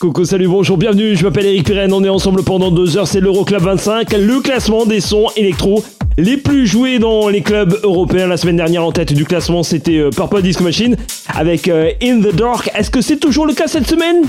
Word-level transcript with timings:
Coucou, 0.00 0.24
salut, 0.24 0.48
bonjour, 0.48 0.78
bienvenue, 0.78 1.14
je 1.14 1.22
m'appelle 1.22 1.44
Eric 1.44 1.66
Pirenne, 1.66 1.92
on 1.92 2.02
est 2.02 2.08
ensemble 2.08 2.42
pendant 2.42 2.70
deux 2.70 2.96
heures, 2.96 3.06
c'est 3.06 3.20
l'Euroclub 3.20 3.60
25, 3.60 4.10
le 4.12 4.40
classement 4.40 4.86
des 4.86 5.02
sons 5.02 5.26
électro 5.36 5.84
les 6.16 6.38
plus 6.38 6.66
joués 6.66 6.98
dans 6.98 7.28
les 7.28 7.42
clubs 7.42 7.78
européens. 7.82 8.28
La 8.28 8.38
semaine 8.38 8.56
dernière 8.56 8.82
en 8.82 8.92
tête 8.92 9.12
du 9.12 9.26
classement 9.26 9.62
c'était 9.62 9.98
euh, 9.98 10.08
Purple 10.08 10.40
Disco 10.40 10.64
Machine 10.64 10.96
avec 11.34 11.68
euh, 11.68 11.90
In 12.02 12.20
the 12.22 12.34
Dark. 12.34 12.70
Est-ce 12.74 12.90
que 12.90 13.02
c'est 13.02 13.18
toujours 13.18 13.46
le 13.46 13.52
cas 13.52 13.66
cette 13.66 13.86
semaine? 13.86 14.22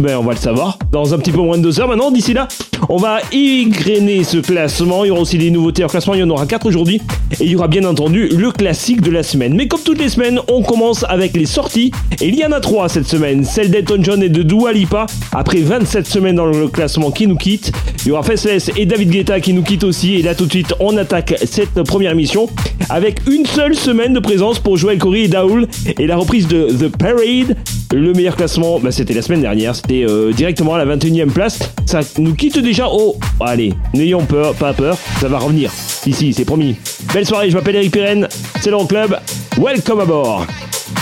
Ben, 0.00 0.16
on 0.16 0.22
va 0.22 0.32
le 0.32 0.38
savoir 0.38 0.78
dans 0.92 1.12
un 1.14 1.18
petit 1.18 1.30
peu 1.30 1.40
moins 1.40 1.58
de 1.58 1.62
deux 1.62 1.78
heures 1.80 1.88
maintenant. 1.88 2.10
D'ici 2.10 2.32
là, 2.32 2.48
on 2.88 2.96
va 2.96 3.20
égrener 3.32 4.24
ce 4.24 4.38
classement. 4.38 5.04
Il 5.04 5.08
y 5.08 5.10
aura 5.10 5.20
aussi 5.20 5.36
des 5.36 5.50
nouveautés 5.50 5.84
en 5.84 5.88
classement. 5.88 6.14
Il 6.14 6.20
y 6.20 6.22
en 6.22 6.30
aura 6.30 6.46
quatre 6.46 6.66
aujourd'hui. 6.66 7.00
Et 7.38 7.44
il 7.44 7.50
y 7.50 7.56
aura 7.56 7.68
bien 7.68 7.84
entendu 7.84 8.28
le 8.28 8.50
classique 8.50 9.02
de 9.02 9.10
la 9.10 9.22
semaine. 9.22 9.54
Mais 9.54 9.68
comme 9.68 9.80
toutes 9.84 9.98
les 9.98 10.08
semaines, 10.08 10.40
on 10.48 10.62
commence 10.62 11.04
avec 11.08 11.36
les 11.36 11.46
sorties. 11.46 11.92
Et 12.20 12.28
il 12.28 12.34
y 12.34 12.44
en 12.44 12.52
a 12.52 12.60
trois 12.60 12.88
cette 12.88 13.06
semaine. 13.06 13.44
Celle 13.44 13.70
d'Elton 13.70 13.98
John 14.02 14.22
et 14.22 14.28
de 14.28 14.42
Dua 14.42 14.72
Lipa. 14.72 15.06
Après 15.32 15.60
27 15.60 16.06
semaines 16.06 16.36
dans 16.36 16.46
le 16.46 16.68
classement 16.68 17.10
qui 17.10 17.26
nous 17.26 17.36
quitte. 17.36 17.72
Il 18.04 18.08
y 18.08 18.12
aura 18.12 18.22
Faceless 18.22 18.70
et 18.76 18.86
David 18.86 19.10
Guetta 19.10 19.40
qui 19.40 19.52
nous 19.52 19.62
quittent 19.62 19.84
aussi. 19.84 20.14
Et 20.14 20.22
là, 20.22 20.34
tout 20.34 20.46
de 20.46 20.50
suite, 20.50 20.74
on 20.80 20.96
attaque 20.96 21.34
cette 21.44 21.82
première 21.82 22.14
mission 22.14 22.48
avec 22.88 23.20
une 23.28 23.46
seule 23.46 23.74
semaine 23.74 24.14
de 24.14 24.20
présence 24.20 24.58
pour 24.58 24.76
Joel 24.76 24.98
Corey 24.98 25.22
et 25.22 25.28
Daoul. 25.28 25.68
Et 25.98 26.06
la 26.06 26.16
reprise 26.16 26.48
de 26.48 26.68
The 26.70 26.88
Parade. 26.96 27.56
Le 27.92 28.12
meilleur 28.12 28.36
classement, 28.36 28.78
bah, 28.78 28.92
c'était 28.92 29.14
la 29.14 29.22
semaine 29.22 29.42
dernière. 29.42 29.74
Euh, 29.90 30.32
directement 30.32 30.74
à 30.74 30.84
la 30.84 30.96
21e 30.96 31.30
place. 31.30 31.58
Ça 31.84 32.00
nous 32.18 32.34
quitte 32.34 32.58
déjà 32.58 32.88
au... 32.88 33.16
allez, 33.40 33.74
n'ayons 33.92 34.24
peur, 34.24 34.54
pas 34.54 34.72
peur, 34.72 34.96
ça 35.20 35.28
va 35.28 35.38
revenir. 35.38 35.72
Ici, 36.06 36.32
c'est 36.32 36.44
promis. 36.44 36.76
Belle 37.12 37.26
soirée, 37.26 37.50
je 37.50 37.56
m'appelle 37.56 37.76
Eric 37.76 37.92
Pirenne, 37.92 38.28
c'est 38.60 38.70
le 38.70 38.86
club. 38.86 39.18
Welcome 39.58 40.00
aboard 40.00 40.46
This 40.46 40.99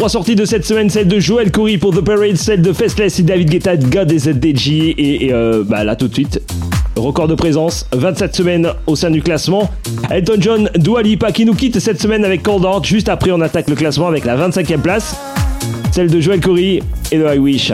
trois 0.00 0.08
sorties 0.08 0.34
de 0.34 0.46
cette 0.46 0.64
semaine, 0.64 0.88
celle 0.88 1.08
de 1.08 1.20
Joel 1.20 1.52
Corey 1.52 1.76
pour 1.76 1.94
The 1.94 2.00
Parade, 2.00 2.36
celle 2.36 2.62
de 2.62 2.72
Festless 2.72 3.18
et 3.18 3.22
David 3.22 3.50
Guetta, 3.50 3.76
God 3.76 4.10
is 4.10 4.30
a 4.30 4.32
DJ. 4.32 4.94
Et, 4.96 5.28
euh, 5.30 5.62
bah 5.62 5.84
là 5.84 5.94
tout 5.94 6.08
de 6.08 6.14
suite, 6.14 6.40
record 6.96 7.28
de 7.28 7.34
présence, 7.34 7.86
27 7.92 8.34
semaines 8.34 8.72
au 8.86 8.96
sein 8.96 9.10
du 9.10 9.20
classement. 9.20 9.68
Elton 10.10 10.36
John, 10.38 10.70
Dua 10.74 11.02
Lipa 11.02 11.32
qui 11.32 11.44
nous 11.44 11.52
quitte 11.52 11.78
cette 11.80 12.00
semaine 12.00 12.24
avec 12.24 12.42
Cold 12.42 12.64
Heart. 12.64 12.86
Juste 12.86 13.10
après, 13.10 13.30
on 13.30 13.42
attaque 13.42 13.68
le 13.68 13.76
classement 13.76 14.08
avec 14.08 14.24
la 14.24 14.38
25e 14.38 14.80
place, 14.80 15.14
celle 15.92 16.08
de 16.08 16.18
Joel 16.18 16.40
Corey 16.40 16.80
et 17.12 17.18
de 17.18 17.34
I 17.34 17.36
Wish. 17.36 17.70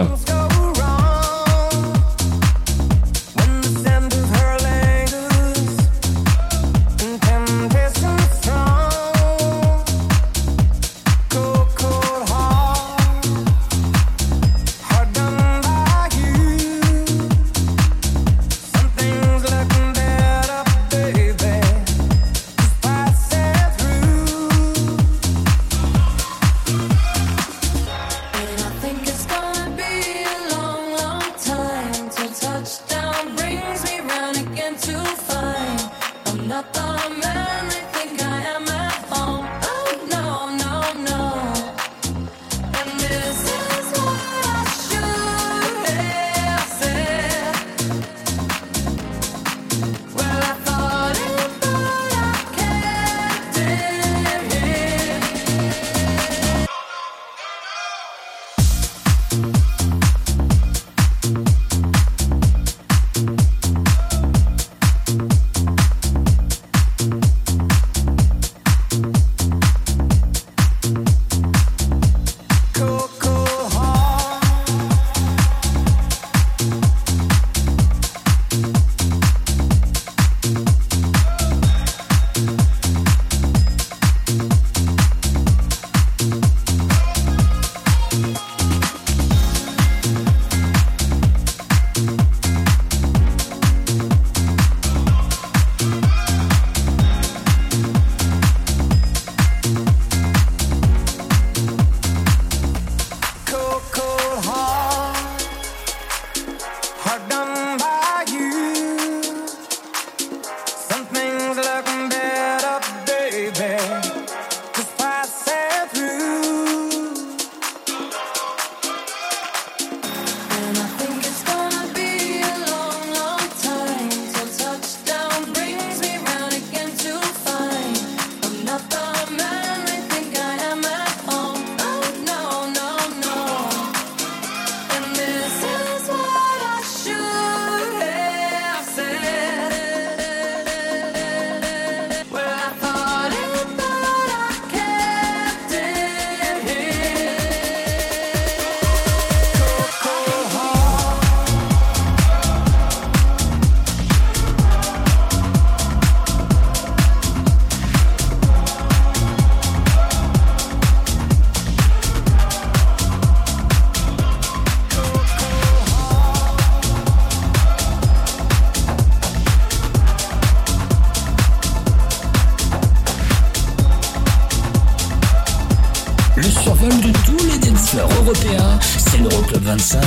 Le 176.36 176.42
survol 176.42 176.90
de 177.00 177.12
tous 177.24 177.46
les 177.46 177.58
danseurs 177.58 178.08
européens, 178.20 178.78
c'est 178.80 179.16
l'Euroclub 179.18 179.62
25, 179.62 180.00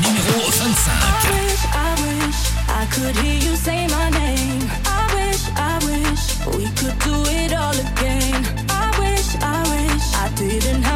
numéro 0.00 0.48
25. 0.48 0.92
I 0.92 1.32
wish, 1.32 1.64
I 1.74 1.94
wish 2.02 2.40
I 2.68 2.86
could 2.94 3.16
hear 3.16 3.34
you 3.34 3.56
say 3.56 3.86
my 3.88 4.10
name. 4.10 4.70
I 4.86 5.02
wish, 5.16 5.42
I 5.56 5.78
wish 5.84 6.56
we 6.56 6.66
could 6.76 6.96
do 7.00 7.16
it 7.42 7.52
all 7.52 7.74
again. 7.74 8.46
I 8.68 8.90
wish, 9.00 9.34
I 9.42 9.62
wish 9.72 10.04
I 10.14 10.28
didn't 10.36 10.82
have 10.84 10.95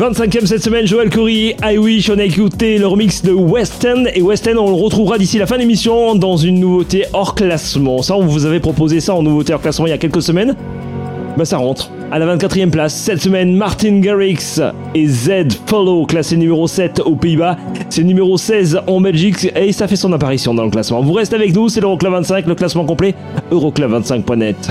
back.25e 0.00 0.46
cette 0.46 0.62
semaine, 0.62 0.86
Joël 0.86 1.10
Coury, 1.10 1.54
I 1.62 1.76
Wish, 1.76 2.08
on 2.08 2.18
a 2.18 2.24
écouté 2.24 2.78
le 2.78 2.86
remix 2.86 3.20
de 3.22 3.32
West 3.32 3.84
End. 3.84 4.04
Et 4.14 4.22
West 4.22 4.48
End, 4.48 4.56
on 4.56 4.70
le 4.70 4.82
retrouvera 4.82 5.18
d'ici 5.18 5.36
la 5.36 5.46
fin 5.46 5.56
de 5.56 5.60
l'émission 5.60 6.14
dans 6.14 6.38
une 6.38 6.58
nouveauté 6.58 7.04
hors 7.12 7.34
classement. 7.34 8.00
Ça, 8.00 8.16
on 8.16 8.24
vous 8.24 8.46
avait 8.46 8.60
proposé 8.60 9.00
ça 9.00 9.14
en 9.14 9.22
nouveauté 9.22 9.52
hors 9.52 9.60
classement 9.60 9.86
il 9.86 9.90
y 9.90 9.92
a 9.92 9.98
quelques 9.98 10.22
semaines. 10.22 10.56
Bah 11.36 11.44
ça 11.44 11.58
rentre. 11.58 11.90
À 12.10 12.18
la 12.18 12.34
24e 12.34 12.70
place, 12.70 12.94
cette 12.94 13.20
semaine, 13.20 13.54
Martin 13.54 14.00
Garrix 14.00 14.60
et 14.94 15.06
Z 15.06 15.58
Follow, 15.66 16.06
classé 16.06 16.38
numéro 16.38 16.66
7 16.66 17.00
aux 17.00 17.16
Pays-Bas. 17.16 17.58
C'est 17.90 18.02
numéro 18.02 18.38
16 18.38 18.80
en 18.86 19.02
Belgique 19.02 19.52
et 19.54 19.72
ça 19.72 19.86
fait 19.86 19.96
son 19.96 20.14
apparition 20.14 20.54
dans 20.54 20.64
le 20.64 20.70
classement. 20.70 21.02
Vous 21.02 21.12
restez 21.12 21.36
avec 21.36 21.54
nous, 21.54 21.68
c'est 21.68 21.82
l'Euroclub 21.82 22.12
25, 22.12 22.46
le 22.46 22.54
classement 22.54 22.86
complet, 22.86 23.14
euroclub25.net. 23.52 24.70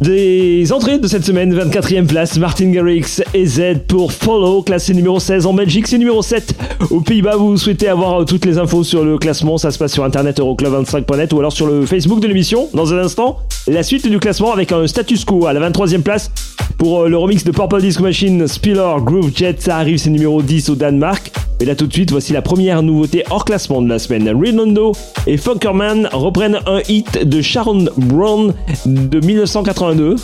Des 0.00 0.72
entrées 0.72 0.98
de 0.98 1.08
cette 1.08 1.24
semaine, 1.24 1.52
24e 1.52 2.06
place, 2.06 2.38
Martin 2.38 2.70
Garrix 2.70 3.20
et 3.34 3.44
Z 3.44 3.60
pour 3.88 4.12
Follow, 4.12 4.62
classé 4.62 4.94
numéro 4.94 5.18
16 5.18 5.46
en 5.46 5.52
Belgique, 5.52 5.88
c'est 5.88 5.98
numéro 5.98 6.22
7 6.22 6.54
aux 6.90 7.00
Pays-Bas. 7.00 7.34
Vous 7.34 7.56
souhaitez 7.56 7.88
avoir 7.88 8.24
toutes 8.24 8.44
les 8.44 8.58
infos 8.58 8.84
sur 8.84 9.04
le 9.04 9.18
classement, 9.18 9.58
ça 9.58 9.72
se 9.72 9.78
passe 9.78 9.92
sur 9.92 10.04
internet 10.04 10.38
euroclub25.net 10.38 11.32
ou 11.32 11.40
alors 11.40 11.52
sur 11.52 11.66
le 11.66 11.86
Facebook 11.86 12.20
de 12.20 12.28
l'émission. 12.28 12.68
Dans 12.72 12.94
un 12.94 12.98
instant, 12.98 13.40
la 13.66 13.82
suite 13.82 14.08
du 14.08 14.20
classement 14.20 14.52
avec 14.52 14.70
un 14.70 14.86
status 14.86 15.24
quo 15.24 15.46
à 15.46 15.52
la 15.52 15.68
23e 15.68 16.02
place 16.02 16.30
pour 16.76 17.02
euh, 17.02 17.08
le 17.08 17.16
remix 17.16 17.42
de 17.42 17.50
Purple 17.50 17.80
Disco 17.80 18.04
Machine 18.04 18.46
Spiller 18.46 18.94
Groove 19.00 19.32
Jet, 19.34 19.60
ça 19.60 19.78
arrive, 19.78 19.98
c'est 19.98 20.10
numéro 20.10 20.40
10 20.40 20.70
au 20.70 20.74
Danemark. 20.76 21.32
Et 21.60 21.64
là 21.64 21.74
tout 21.74 21.86
de 21.86 21.92
suite, 21.92 22.12
voici 22.12 22.32
la 22.32 22.42
première 22.42 22.82
nouveauté 22.82 23.24
hors 23.30 23.44
classement 23.44 23.82
de 23.82 23.88
la 23.88 23.98
semaine. 23.98 24.28
Redondo 24.28 24.92
et 25.26 25.36
Funkerman 25.36 26.08
reprennent 26.12 26.60
un 26.66 26.80
hit 26.88 27.26
de 27.26 27.42
Sharon 27.42 27.86
Brown 27.96 28.54
de 28.86 29.20
1982. 29.20 30.16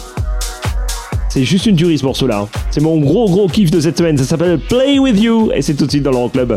C'est 1.29 1.43
juste 1.43 1.67
une 1.67 1.75
tuerie 1.75 1.99
ce 1.99 2.05
morceau-là. 2.05 2.47
C'est 2.71 2.81
mon 2.81 2.99
gros 2.99 3.29
gros 3.29 3.49
kiff 3.49 3.73
de 3.73 3.81
cette 3.81 3.99
semaine. 3.99 4.17
Ça 4.17 4.25
s'appelle 4.25 4.61
Play 4.61 5.01
With 5.01 5.21
You 5.21 5.51
et 5.53 5.63
c'est 5.63 5.75
tout 5.75 5.87
de 5.87 5.91
suite 5.91 6.05
dans 6.05 6.13
le 6.13 6.29
club. 6.29 6.57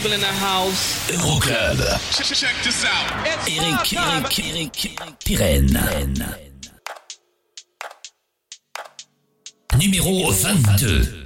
People 0.00 0.14
in 0.14 0.20
the 0.20 0.26
house. 0.26 1.10
Euroclub. 1.10 1.76
Check 2.16 2.54
this 2.64 2.84
out. 2.84 3.26
Eric, 3.26 3.92
Eric, 3.92 4.38
Eric, 4.38 5.00
Eric 5.00 5.18
Pirenne. 5.24 5.78
Numéro 9.78 10.32
22. 10.32 11.19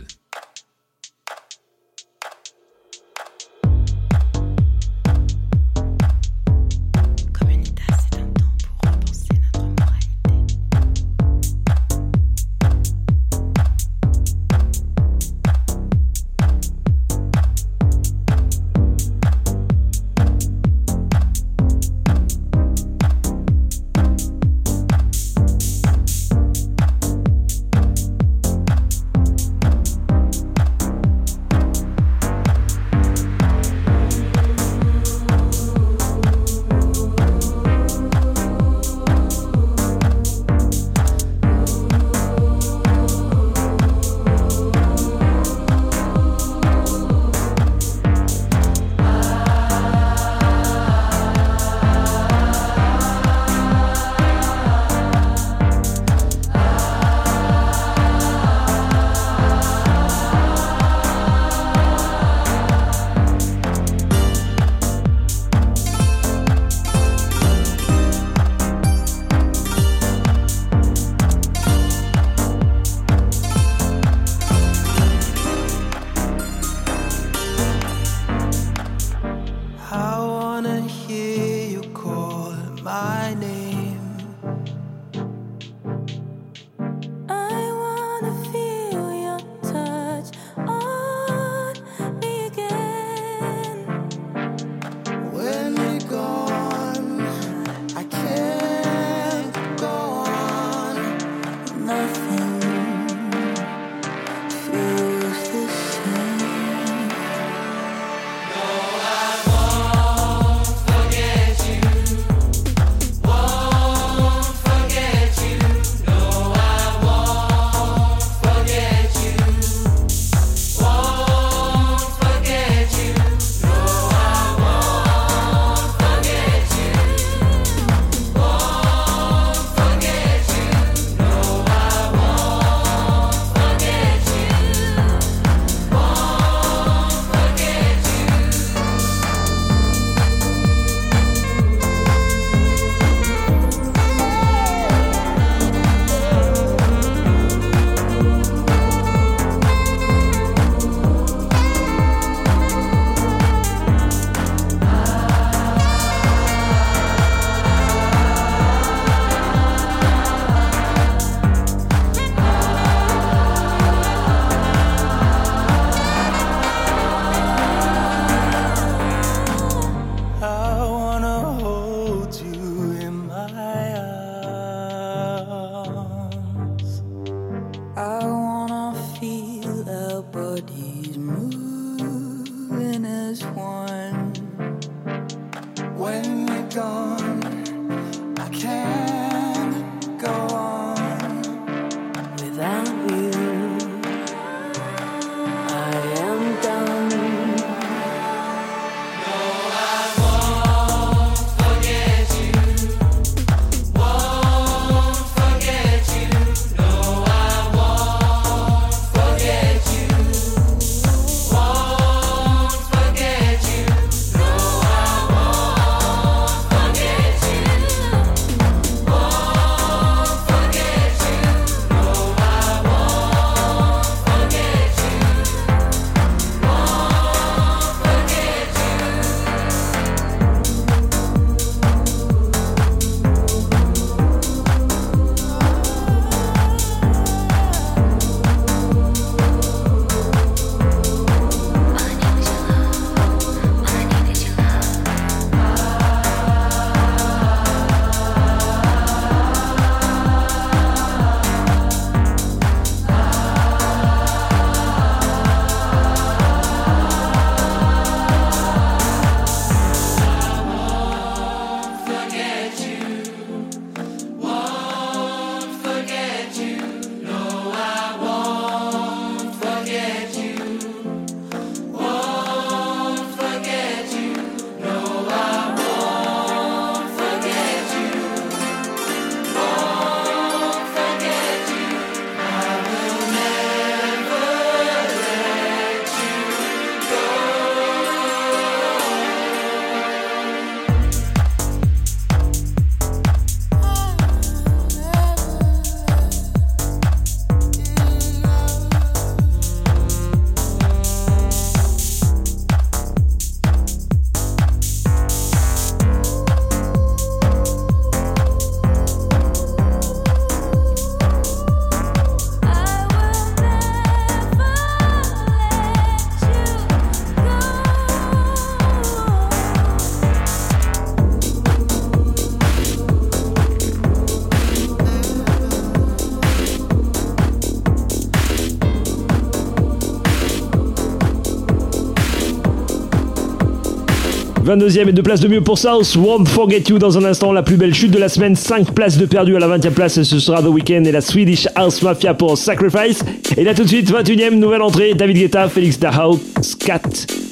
22e 334.77 335.09
et 335.09 335.13
deux 335.13 335.23
places 335.23 335.41
de 335.41 335.47
mieux 335.47 335.61
pour 335.61 335.79
South. 335.79 336.17
Won't 336.17 336.47
Forget 336.47 336.83
You 336.89 336.99
dans 336.99 337.17
un 337.17 337.25
instant. 337.25 337.53
La 337.53 337.63
plus 337.63 337.77
belle 337.77 337.95
chute 337.95 338.11
de 338.11 338.19
la 338.19 338.29
semaine. 338.29 338.57
5 338.57 338.93
places 338.93 339.17
de 339.17 339.27
perdu 339.27 339.55
à 339.55 339.61
la 339.61 339.69
20e 339.69 339.91
place. 339.91 340.21
Ce 340.21 340.39
sera 340.41 340.63
The 340.63 340.67
Weeknd 340.67 341.05
et 341.05 341.13
la 341.13 341.21
Swedish 341.21 341.69
House 341.77 342.03
Mafia 342.03 342.35
pour 342.35 342.59
Sacrifice. 342.59 343.23
Et 343.57 343.63
là 343.63 343.73
tout 343.73 343.85
de 343.85 343.89
suite, 343.89 344.11
21e, 344.11 344.55
nouvelle 344.55 344.83
entrée. 344.83 345.15
David 345.15 345.37
Guetta, 345.37 345.69
Félix 345.69 345.99
Dahout, 346.01 346.41
Scat, 346.61 347.03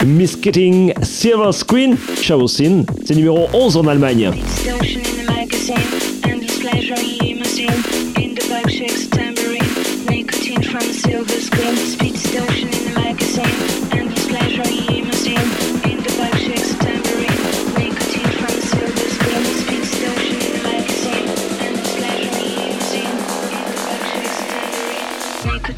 Miss 0.04 0.34
Kitting, 0.34 0.92
Silver 1.02 1.52
Screen, 1.52 1.96
Sin. 2.46 2.84
C'est 3.04 3.14
numéro 3.14 3.46
11 3.52 3.76
en 3.76 3.86
Allemagne. 3.86 4.30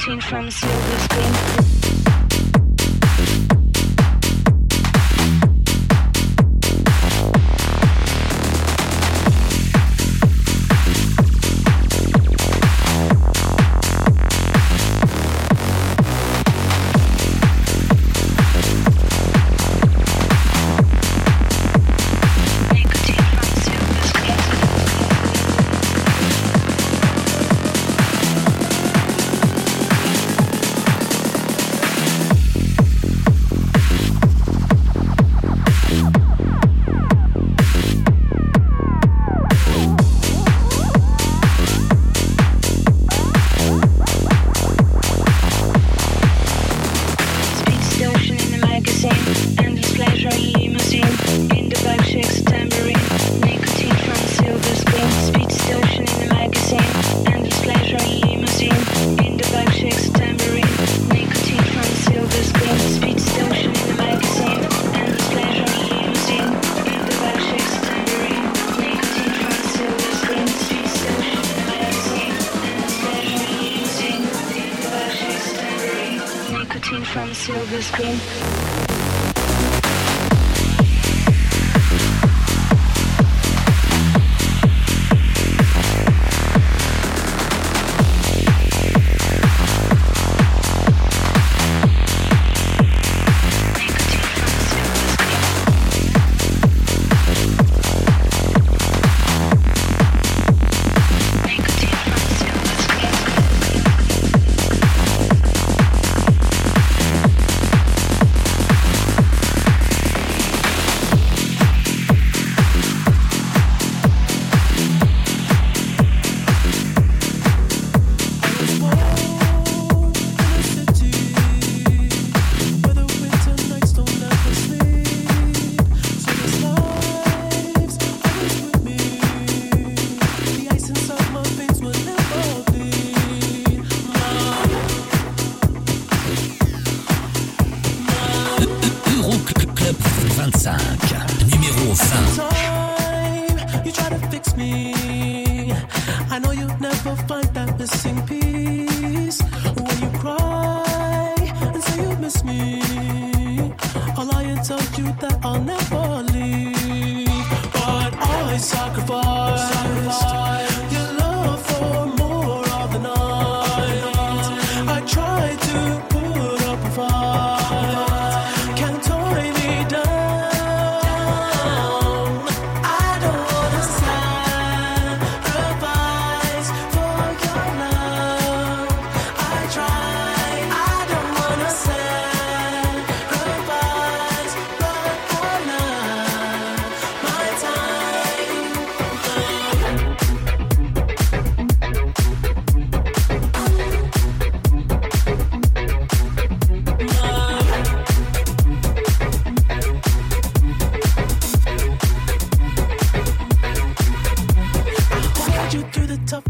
From 0.04 0.50
silver 0.50 0.98
screen. 0.98 1.73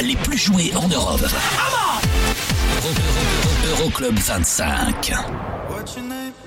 les 0.00 0.16
plus 0.16 0.38
joués 0.38 0.72
en 0.74 0.88
Europe. 0.88 1.24
Euroclub 3.70 4.18
25. 4.18 5.12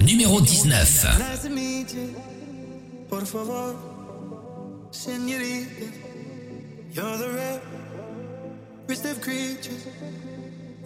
Numéro 0.02 0.42
19. 0.42 1.08
Por 3.10 3.26
favor, 3.26 3.76
señorita, 4.92 5.86
you're 6.94 7.18
the 7.18 7.30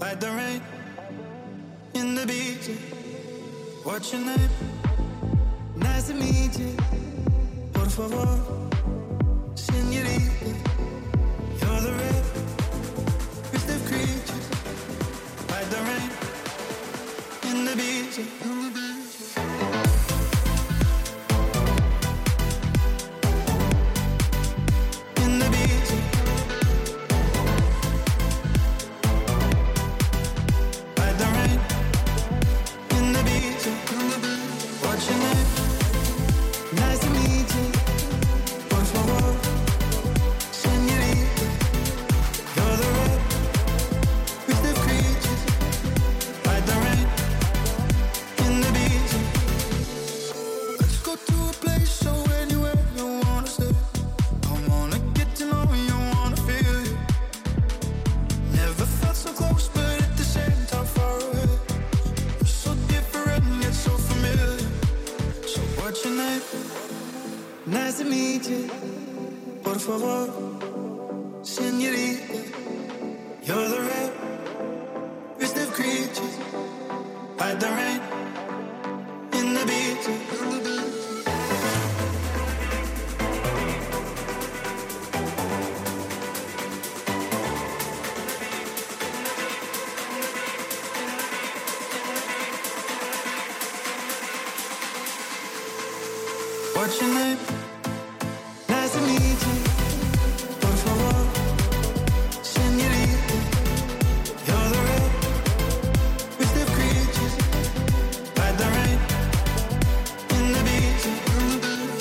of 0.01 0.19
the 0.19 0.27
rain 0.27 0.61
in 1.93 2.15
the 2.15 2.25
beach. 2.25 2.69
What's 3.83 4.11
your 4.11 4.21
name? 4.21 4.88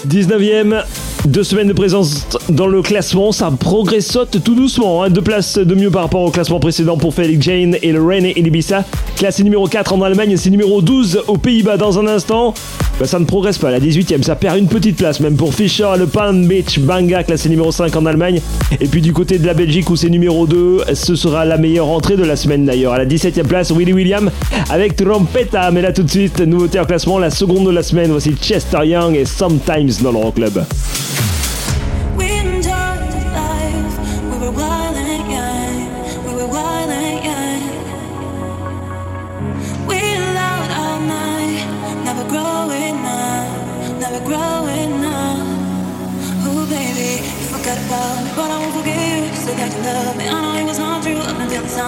19ème. 0.08 0.82
Deux 1.26 1.44
semaines 1.44 1.68
de 1.68 1.72
présence 1.72 2.26
dans 2.48 2.66
le 2.66 2.80
classement, 2.80 3.32
ça 3.32 3.50
progressote 3.50 4.42
tout 4.42 4.54
doucement. 4.54 5.02
Hein, 5.02 5.10
deux 5.10 5.22
places 5.22 5.58
de 5.58 5.74
mieux 5.74 5.90
par 5.90 6.02
rapport 6.02 6.22
au 6.22 6.30
classement 6.30 6.60
précédent 6.60 6.96
pour 6.96 7.14
Felix 7.14 7.44
Jane 7.44 7.76
et 7.82 7.92
le 7.92 8.02
René 8.02 8.32
et 8.36 8.42
Libissa. 8.42 8.84
Classé 9.16 9.44
numéro 9.44 9.66
4 9.66 9.92
en 9.92 10.02
Allemagne, 10.02 10.36
c'est 10.36 10.50
numéro 10.50 10.80
12 10.80 11.24
aux 11.26 11.36
Pays-Bas 11.36 11.76
dans 11.76 11.98
un 11.98 12.06
instant. 12.06 12.54
Bah, 12.98 13.06
ça 13.06 13.18
ne 13.20 13.24
progresse 13.24 13.58
pas. 13.58 13.70
La 13.70 13.78
18ème, 13.78 14.22
ça 14.22 14.34
perd 14.34 14.58
une 14.58 14.66
petite 14.66 14.96
place 14.96 15.20
même 15.20 15.36
pour 15.36 15.54
Fischer 15.54 15.86
le 15.96 16.06
Palm 16.06 16.46
Beach 16.46 16.80
Banga, 16.80 17.22
classé 17.22 17.48
numéro 17.48 17.70
5 17.70 17.94
en 17.94 18.06
Allemagne. 18.06 18.40
Et 18.80 18.86
puis 18.88 19.00
du 19.00 19.12
côté 19.12 19.38
de 19.38 19.46
la 19.46 19.54
Belgique 19.54 19.88
où 19.88 19.96
c'est 19.96 20.08
numéro 20.10 20.46
2, 20.46 20.82
ce 20.94 21.14
sera 21.14 21.44
la 21.44 21.58
meilleure 21.58 21.88
entrée 21.88 22.16
de 22.16 22.24
la 22.24 22.34
semaine 22.34 22.64
d'ailleurs. 22.64 22.94
À 22.94 22.98
la 22.98 23.06
17ème 23.06 23.46
place, 23.46 23.70
Willy 23.70 23.92
Williams 23.92 24.30
avec 24.68 24.96
Trompetta. 24.96 25.70
Mais 25.70 25.82
là 25.82 25.92
tout 25.92 26.02
de 26.02 26.10
suite, 26.10 26.40
nouveauté 26.40 26.80
en 26.80 26.84
classement, 26.84 27.18
la 27.18 27.30
seconde 27.30 27.66
de 27.66 27.70
la 27.72 27.82
semaine. 27.82 28.10
Voici 28.10 28.34
Chester 28.40 28.84
Young 28.84 29.14
et 29.14 29.24
Sometimes 29.24 30.02
dans 30.02 30.10
l'Euroclub. 30.12 30.52
club. 30.52 30.64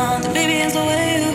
on 0.00 0.22
the 0.22 0.30
baby 0.30 0.56
is 0.64 0.72
the 0.72 0.80
way 0.80 1.20
you 1.20 1.30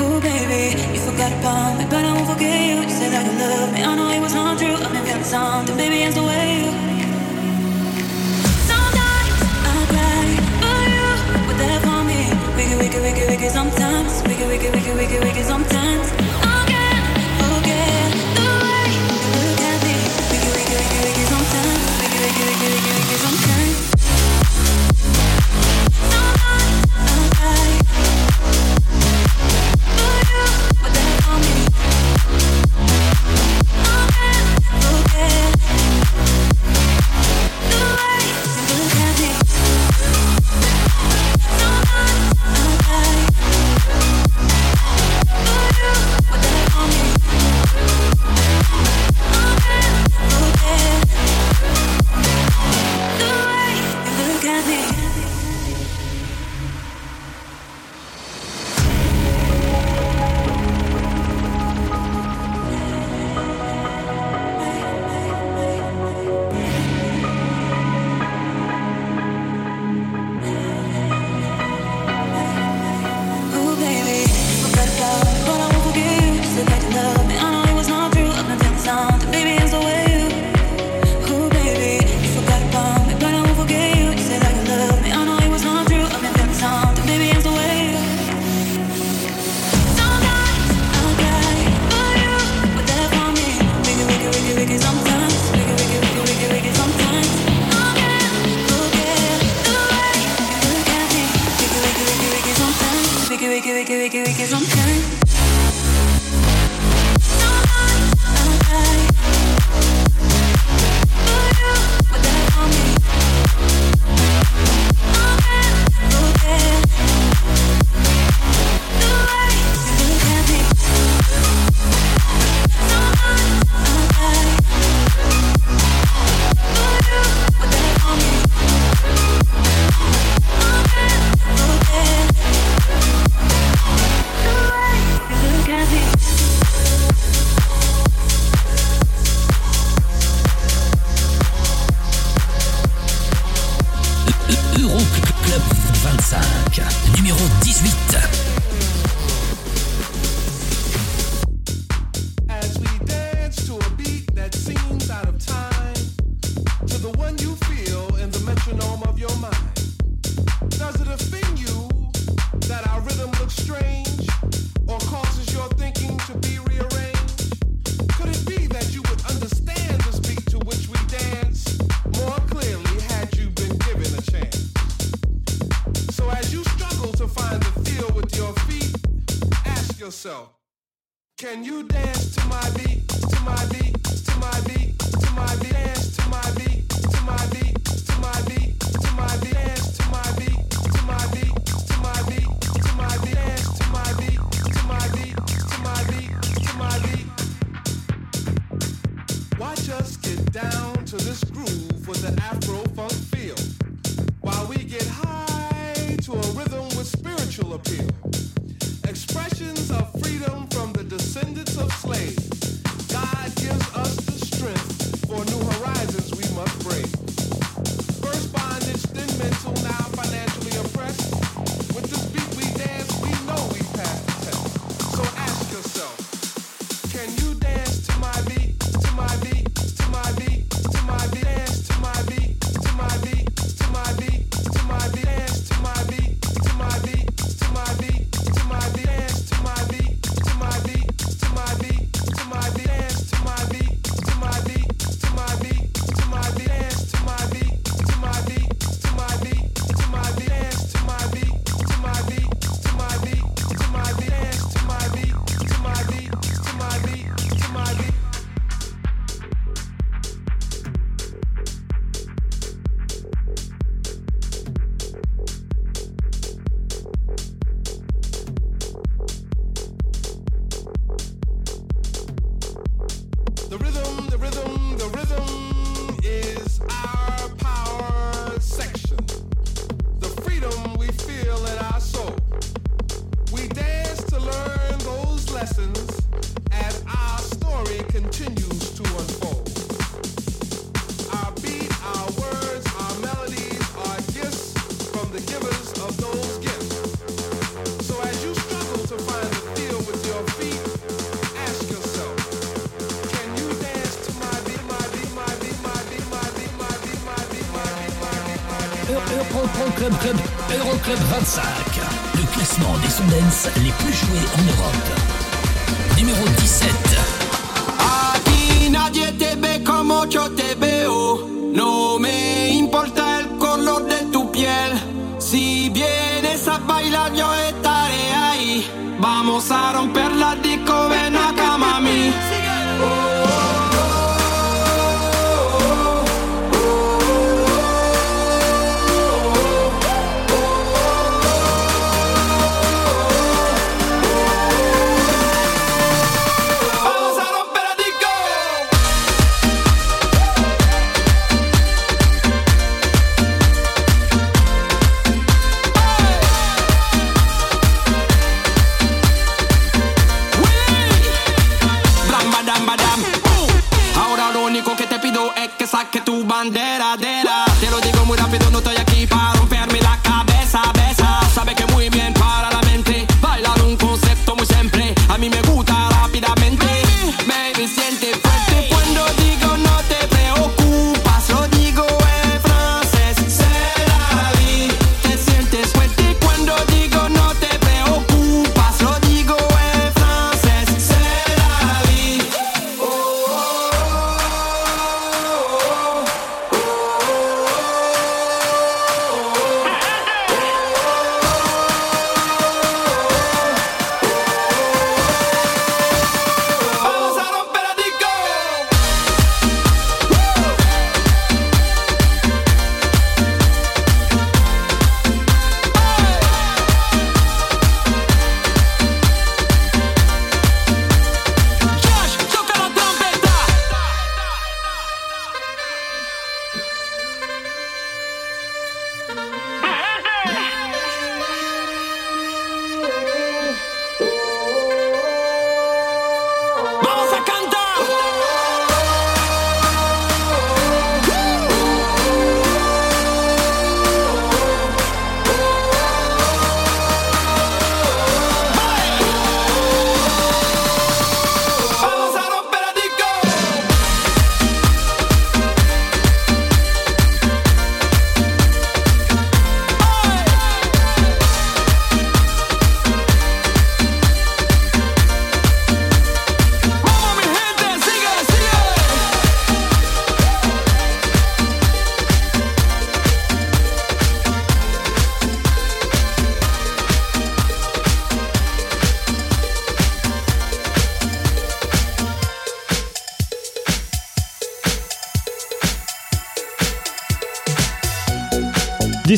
Oh 0.00 0.20
baby, 0.20 0.78
you 0.94 1.00
forgot 1.00 1.32
about 1.40 1.76
me, 1.78 1.84
but 1.90 2.04
I 2.04 2.12
won't 2.14 2.28
forget 2.30 2.56
you. 2.68 2.82
You 2.82 2.94
said 3.00 3.10
that 3.12 3.26
you 3.26 3.34
love 3.38 3.72
me, 3.74 3.82
I 3.82 3.94
know 3.96 4.08
it 4.10 4.20
was 4.20 4.32
not 4.32 4.56
true. 4.58 4.74
I've 4.74 4.92
been 4.92 5.04
feeling 5.04 5.24
something, 5.24 5.76
baby 5.76 6.02
is 6.02 6.14
the 6.14 6.22
way 6.22 6.46
you. 6.62 6.70
Sometimes 8.72 9.38
I 9.68 9.74
cry 9.92 10.28
for 10.62 10.80
you, 10.94 11.08
but 11.48 11.56
that 11.60 11.80
for 11.84 12.00
me. 12.08 12.20
Wiggy, 12.56 12.76
wiggy, 12.80 13.00
wiggy, 13.04 13.24
wiggy, 13.30 13.48
sometimes. 13.50 14.22
Wiggy, 14.22 14.46
wiggy, 14.46 14.70
wiggy, 14.70 14.92
wiggy, 14.94 15.18
wiggy, 15.18 15.42
sometimes. 15.42 16.47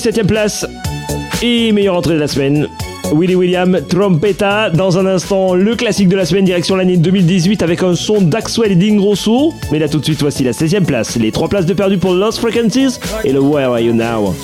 17ème 0.01 0.27
place 0.27 0.67
et 1.43 1.73
meilleure 1.73 1.95
entrée 1.95 2.15
de 2.15 2.21
la 2.21 2.27
semaine. 2.27 2.69
Willie 3.13 3.35
William, 3.35 3.79
Trompeta. 3.87 4.71
Dans 4.71 4.97
un 4.97 5.05
instant, 5.05 5.55
le 5.55 5.77
classique 5.77 6.09
de 6.09 6.17
la 6.17 6.25
semaine, 6.25 6.47
direction 6.47 6.75
l'année 6.75 6.97
2018 6.97 7.63
avec 7.63 7.83
un 7.83 7.95
son 7.95 8.23
d'Axwell 8.23 8.73
et 8.73 8.77
d'Ingrosso. 8.77 9.53
Mais 9.71 9.79
là 9.79 9.91
tout 9.91 9.99
de 9.99 10.05
suite, 10.05 10.21
voici 10.21 10.43
la 10.43 10.53
16ème 10.53 10.85
place. 10.85 11.17
Les 11.17 11.31
3 11.31 11.49
places 11.49 11.67
de 11.67 11.75
perdu 11.75 11.99
pour 11.99 12.15
Lost 12.15 12.39
Frequencies 12.39 12.99
et 13.25 13.33
le 13.33 13.41
Where 13.41 13.73
Are 13.73 13.81
You 13.81 13.93
Now? 13.93 14.35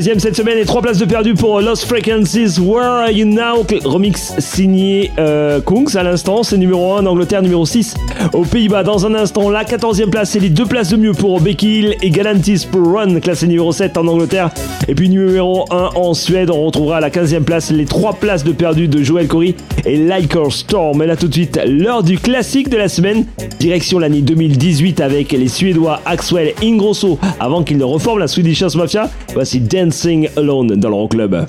16e 0.00 0.18
cette 0.18 0.34
semaine 0.36 0.56
et 0.56 0.64
3 0.64 0.80
places 0.80 0.96
de 0.96 1.04
perdu 1.04 1.34
pour 1.34 1.60
Lost 1.60 1.84
Frequencies. 1.84 2.58
Where 2.58 2.86
Are 2.86 3.10
You 3.10 3.26
Now 3.26 3.66
Remix 3.84 4.32
signé 4.38 5.10
euh, 5.18 5.60
à 5.94 6.02
l'instant. 6.02 6.42
C'est 6.42 6.56
numéro 6.56 6.94
1 6.94 7.04
en 7.04 7.06
Angleterre, 7.06 7.42
numéro 7.42 7.66
6 7.66 7.96
aux 8.32 8.44
Pays-Bas. 8.44 8.82
Dans 8.82 9.06
un 9.06 9.14
instant, 9.14 9.50
la 9.50 9.64
14e 9.64 10.10
place 10.10 10.36
et 10.36 10.40
les 10.40 10.48
deux 10.48 10.66
places 10.66 10.90
de 10.90 10.96
mieux 10.96 11.12
pour 11.12 11.40
Becky 11.40 11.78
Hill 11.78 11.96
et 12.02 12.10
Galantis 12.10 12.66
pour 12.70 12.94
Run, 12.94 13.20
classé 13.20 13.46
numéro 13.46 13.72
7 13.72 13.96
en 13.96 14.06
Angleterre. 14.06 14.50
Et 14.88 14.94
puis 14.94 15.08
numéro 15.08 15.64
1 15.70 15.90
en 15.94 16.14
Suède. 16.14 16.50
On 16.50 16.66
retrouvera 16.66 16.98
à 16.98 17.00
la 17.00 17.10
15e 17.10 17.42
place 17.42 17.70
les 17.70 17.84
3 17.84 18.14
places 18.14 18.44
de 18.44 18.52
perdu 18.52 18.88
de 18.88 19.02
Joel 19.02 19.28
Corey 19.28 19.54
et 19.84 19.96
Liker 19.96 20.50
Storm. 20.50 20.98
Mais 20.98 21.06
là 21.06 21.16
tout 21.16 21.28
de 21.28 21.34
suite, 21.34 21.60
l'heure 21.66 22.02
du 22.02 22.18
classique 22.18 22.68
de 22.68 22.76
la 22.76 22.88
semaine. 22.88 23.26
Direction 23.58 23.98
l'année 23.98 24.22
2018 24.22 25.00
avec 25.00 25.32
les 25.32 25.48
Suédois 25.48 26.00
Axwell 26.06 26.54
Ingrosso 26.62 27.18
avant 27.38 27.62
qu'ils 27.62 27.78
ne 27.78 27.84
reforment 27.84 28.20
la 28.20 28.28
Swedish 28.28 28.62
House 28.62 28.76
Mafia. 28.76 29.10
Voici 29.34 29.60
Dancing 29.60 30.28
Alone 30.36 30.76
dans 30.76 30.90
leur 30.90 31.08
club. 31.08 31.46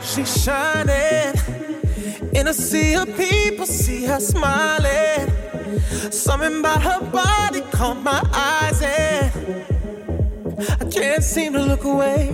She's 0.00 0.44
shining 0.44 1.34
in 2.34 2.46
a 2.46 2.52
sea 2.52 2.96
of 2.96 3.06
people, 3.16 3.66
see 3.66 4.06
her. 4.06 4.18
Something 5.90 6.60
about 6.60 6.82
her 6.82 7.00
body 7.10 7.62
caught 7.72 8.00
my 8.02 8.22
eyes, 8.32 8.80
and 8.80 9.32
I 10.80 10.84
can't 10.84 11.22
seem 11.22 11.52
to 11.54 11.60
look 11.60 11.84
away. 11.84 12.30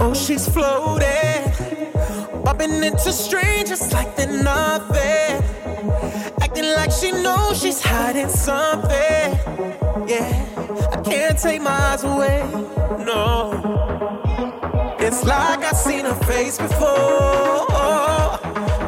Oh, 0.00 0.12
she's 0.14 0.46
floating, 0.48 1.52
bumping 2.44 2.84
into 2.84 3.10
strangers 3.12 3.92
like 3.92 4.16
they're 4.16 4.42
nothing. 4.42 5.42
Acting 6.42 6.74
like 6.76 6.92
she 6.92 7.10
knows 7.10 7.60
she's 7.60 7.80
hiding 7.80 8.28
something. 8.28 9.38
Yeah, 10.06 10.44
I 10.92 11.00
can't 11.04 11.38
take 11.38 11.62
my 11.62 11.70
eyes 11.70 12.04
away. 12.04 12.44
No, 13.04 13.52
it's 14.98 15.24
like 15.24 15.60
I've 15.64 15.76
seen 15.76 16.04
her 16.04 16.14
face 16.26 16.58
before. 16.58 18.27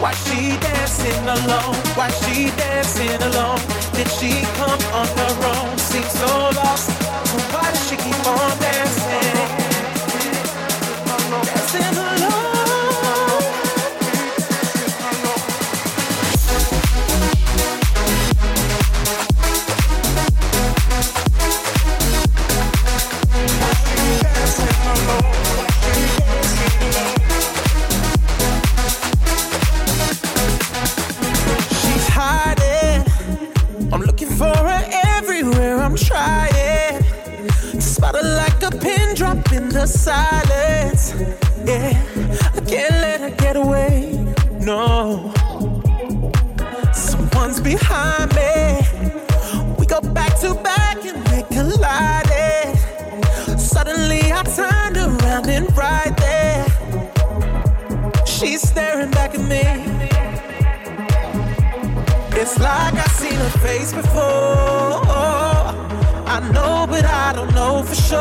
Why 0.00 0.12
she 0.14 0.56
dancing 0.58 1.28
alone? 1.28 1.74
Why 1.94 2.08
she 2.10 2.50
dancing 2.56 3.20
alone? 3.22 3.60
Did 3.92 4.08
she 4.08 4.30
come 4.56 4.80
on 4.94 5.06
her 5.06 5.34
own? 5.52 5.76
Seems 5.76 6.12
so 6.12 6.26
lost. 6.56 6.90
Why 7.52 7.70
does 7.70 7.86
she 7.86 7.96
keep 7.96 8.26
on 8.26 8.58
dancing? 8.58 9.36
Dancing 11.44 11.98
alone. 11.98 12.50
She's 24.50 25.39
drop 39.34 39.52
in 39.52 39.68
the 39.68 39.86
silence. 39.86 41.14
Yeah, 41.64 41.92
I 42.56 42.60
can't 42.66 42.96
let 43.04 43.20
her 43.20 43.30
get 43.30 43.56
away. 43.56 44.12
No, 44.60 45.32
someone's 46.92 47.60
behind 47.60 48.34
me. 48.34 48.80
We 49.78 49.86
go 49.86 50.00
back 50.00 50.38
to 50.40 50.54
back 50.54 51.04
and 51.04 51.18
we 51.30 51.42
collided. 51.54 52.78
Suddenly 53.58 54.32
I 54.32 54.42
turned 54.42 54.96
around 54.96 55.48
and 55.48 55.76
right 55.76 56.14
there, 56.16 56.66
she's 58.26 58.62
staring 58.62 59.10
back 59.10 59.34
at 59.34 59.44
me. 59.54 59.64
It's 62.40 62.58
like 62.58 62.94
I've 62.94 63.12
seen 63.12 63.34
her 63.34 63.58
face 63.58 63.92
before. 63.92 65.59
I 66.32 66.38
know, 66.52 66.86
but 66.88 67.04
I 67.04 67.32
don't 67.32 67.52
know 67.56 67.82
for 67.82 67.96
sure. 67.96 68.20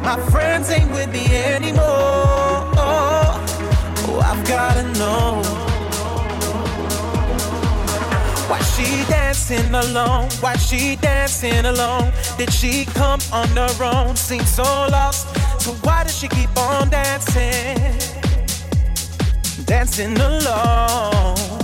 My 0.00 0.16
friends 0.30 0.70
ain't 0.70 0.92
with 0.92 1.12
me 1.12 1.26
anymore. 1.26 1.82
Oh, 2.78 4.22
I've 4.22 4.46
gotta 4.46 4.84
know. 4.96 5.42
Why 8.48 8.60
she 8.60 9.04
dancing 9.10 9.74
alone? 9.74 10.28
Why 10.38 10.54
she 10.54 10.94
dancing 10.94 11.64
alone? 11.66 12.12
Did 12.38 12.52
she 12.52 12.84
come 12.84 13.18
on 13.32 13.48
her 13.48 13.82
own? 13.82 14.14
Seems 14.14 14.50
so 14.50 14.62
lost. 14.62 15.26
So 15.60 15.72
why 15.82 16.04
does 16.04 16.16
she 16.16 16.28
keep 16.28 16.56
on 16.56 16.90
dancing? 16.90 17.76
Dancing 19.66 20.16
alone. 20.16 21.63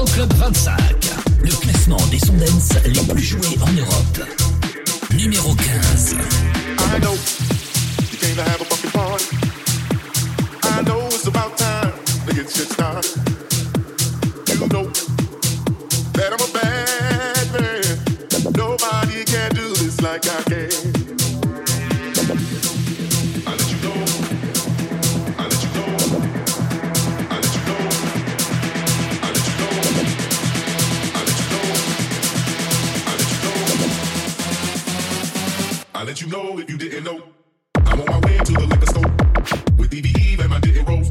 Euroclub, 0.00 0.32
Euroclub 0.32 0.32
25, 0.34 1.10
le 1.42 1.50
classement 1.50 1.96
des 2.10 2.18
sons 2.18 2.32
dance 2.32 2.70
les 2.86 3.12
plus 3.12 3.22
joués 3.22 3.58
en 3.60 3.72
Europe. 3.72 4.28
Numéro 5.12 5.54
15. 5.54 6.14
I 6.14 6.98
know 7.00 7.12
you 8.10 8.18
came 8.18 8.34
to 8.36 8.42
have 8.42 8.60
a 8.60 8.64
fucking 8.64 8.90
party. 8.92 9.24
I 10.62 10.82
know 10.84 11.06
it's 11.06 11.26
about 11.26 11.56
time 11.58 11.92
to 12.26 12.34
get 12.34 12.50
shit 12.50 12.72
started. 12.72 13.10
You 14.48 14.66
know 14.68 14.90
that 16.14 16.32
I'm 16.32 16.40
a 16.40 16.50
bad 16.54 17.46
man. 17.52 18.52
Nobody 18.56 19.24
can 19.26 19.50
do 19.54 19.68
this 19.74 20.00
like 20.00 20.26
I 20.26 20.42
can. 20.44 20.89
Let 36.10 36.20
you 36.20 36.26
know 36.26 36.58
if 36.58 36.68
you 36.68 36.76
didn't 36.76 37.04
know. 37.04 37.22
I'm 37.86 38.00
on 38.00 38.06
my 38.06 38.18
way 38.26 38.36
to 38.38 38.52
the 38.52 38.66
liquor 38.66 38.86
store 38.86 39.10
with 39.78 39.90
DBE 39.92 40.40
and 40.40 40.50
my 40.50 40.58
didn't 40.58 40.84
roll. 40.84 41.04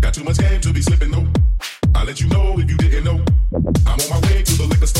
Got 0.00 0.14
too 0.14 0.24
much 0.24 0.38
game 0.38 0.60
to 0.62 0.72
be 0.72 0.82
slipping 0.82 1.12
though. 1.12 1.28
I 1.94 2.02
let 2.02 2.20
you 2.20 2.26
know 2.26 2.58
if 2.58 2.68
you 2.68 2.76
didn't 2.76 3.04
know. 3.04 3.24
I'm 3.86 4.00
on 4.02 4.10
my 4.10 4.20
way 4.26 4.42
to 4.42 4.52
the 4.58 4.66
liquor 4.68 4.88
store 4.88 4.91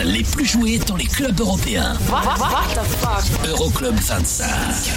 les 0.00 0.22
plus 0.22 0.46
joués 0.46 0.78
dans 0.78 0.96
les 0.96 1.06
clubs 1.06 1.38
européens. 1.38 1.94
Euroclub 3.46 3.94
25. 3.94 4.91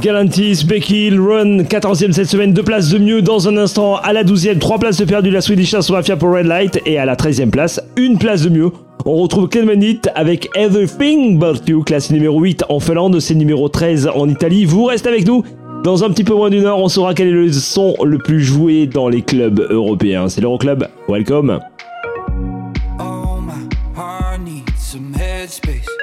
Galantis, 0.00 0.64
Becky, 0.64 1.10
Run, 1.10 1.64
14e 1.64 2.12
cette 2.12 2.28
semaine, 2.28 2.54
deux 2.54 2.62
places 2.62 2.88
de 2.88 2.98
mieux 2.98 3.20
dans 3.20 3.48
un 3.48 3.56
instant. 3.58 3.96
À 3.96 4.14
la 4.14 4.24
12e, 4.24 4.58
trois 4.58 4.78
places 4.78 4.96
de 4.96 5.04
perdu, 5.04 5.30
la 5.30 5.42
Swedish 5.42 5.74
House 5.74 5.90
Mafia 5.90 6.16
pour 6.16 6.32
Red 6.32 6.46
Light. 6.46 6.80
Et 6.86 6.96
à 6.96 7.04
la 7.04 7.16
13e 7.16 7.50
place, 7.50 7.82
une 7.96 8.16
place 8.16 8.42
de 8.42 8.48
mieux. 8.48 8.70
On 9.04 9.16
retrouve 9.16 9.48
Ken 9.48 9.68
avec 10.14 10.48
Everything 10.54 11.38
But 11.38 11.68
You, 11.68 11.82
classe 11.82 12.10
numéro 12.10 12.40
8 12.40 12.64
en 12.70 12.80
Finlande, 12.80 13.20
c'est 13.20 13.34
numéro 13.34 13.68
13 13.68 14.10
en 14.14 14.26
Italie. 14.28 14.64
Vous 14.64 14.84
restez 14.84 15.10
avec 15.10 15.26
nous. 15.26 15.44
Dans 15.84 16.02
un 16.02 16.08
petit 16.08 16.24
peu 16.24 16.34
moins 16.34 16.48
d'une 16.48 16.64
heure, 16.64 16.78
on 16.78 16.88
saura 16.88 17.12
quel 17.12 17.28
est 17.28 17.32
le 17.32 17.52
son 17.52 17.94
le 18.02 18.18
plus 18.18 18.42
joué 18.42 18.86
dans 18.86 19.08
les 19.08 19.20
clubs 19.20 19.66
européens. 19.70 20.30
C'est 20.30 20.40
l'Euroclub. 20.40 20.86
Welcome. 21.08 21.60
Oh, 22.98 23.38
my 23.40 23.68
heart 23.94 24.40
needs 24.42 24.64
some 24.78 25.12
headspace. 25.14 25.99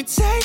you 0.00 0.06
take 0.06 0.39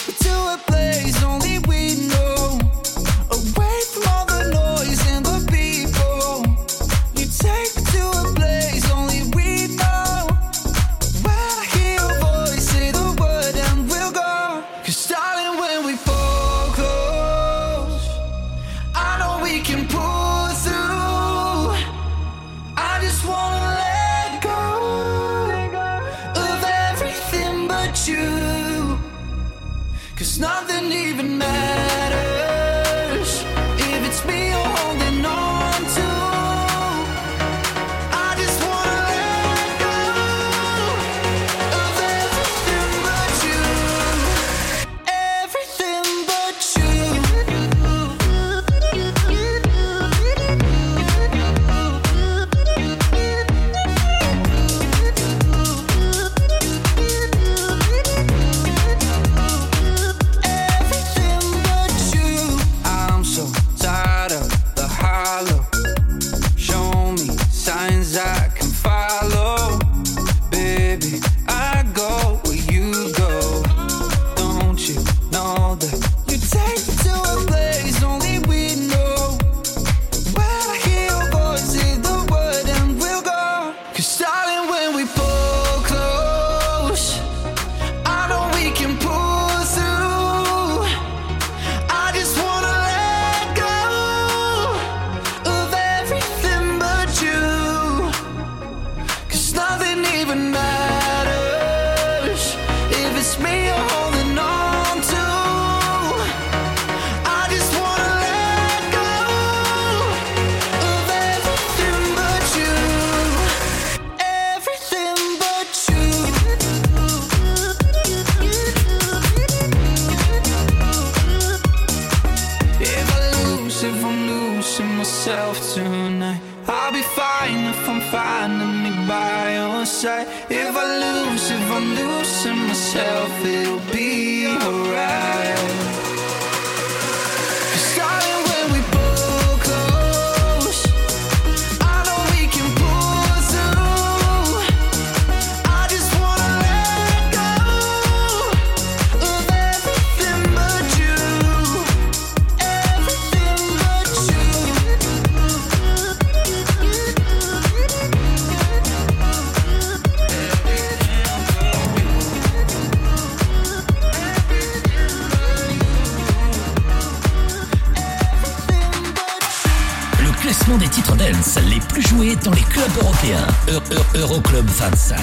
classement 170.56 170.78
des 170.78 170.88
titres 170.88 171.16
dance 171.16 171.58
les 171.70 171.80
plus 171.80 172.02
joués 172.02 172.36
dans 172.38 172.52
les 172.52 172.62
clubs 172.62 172.98
européens. 173.02 173.48
E, 173.68 173.72
e, 173.72 174.18
Euroclub 174.20 174.66
Euro 174.66 174.92
25. 174.92 175.18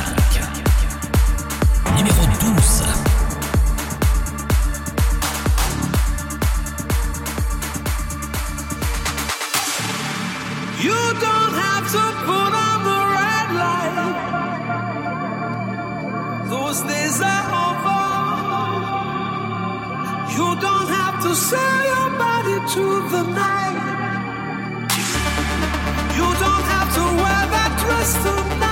Numéro 1.97 2.26
12. 2.41 2.83
You 10.83 10.93
don't 11.20 11.55
have 11.55 11.87
to 11.93 12.03
put 12.26 12.53
on 12.53 12.85
the 12.85 13.01
red 13.16 13.49
light. 13.62 13.97
Those 16.51 16.83
days 16.83 17.20
are 17.22 17.49
over. 17.68 18.03
You 20.37 20.49
don't 20.61 20.89
have 20.89 21.22
to 21.22 21.35
sell 21.35 21.85
your 21.87 22.11
body 22.18 22.59
to 22.74 22.85
the 23.11 23.22
night. 23.35 23.82
trust 27.83 28.22
somebody. 28.22 28.71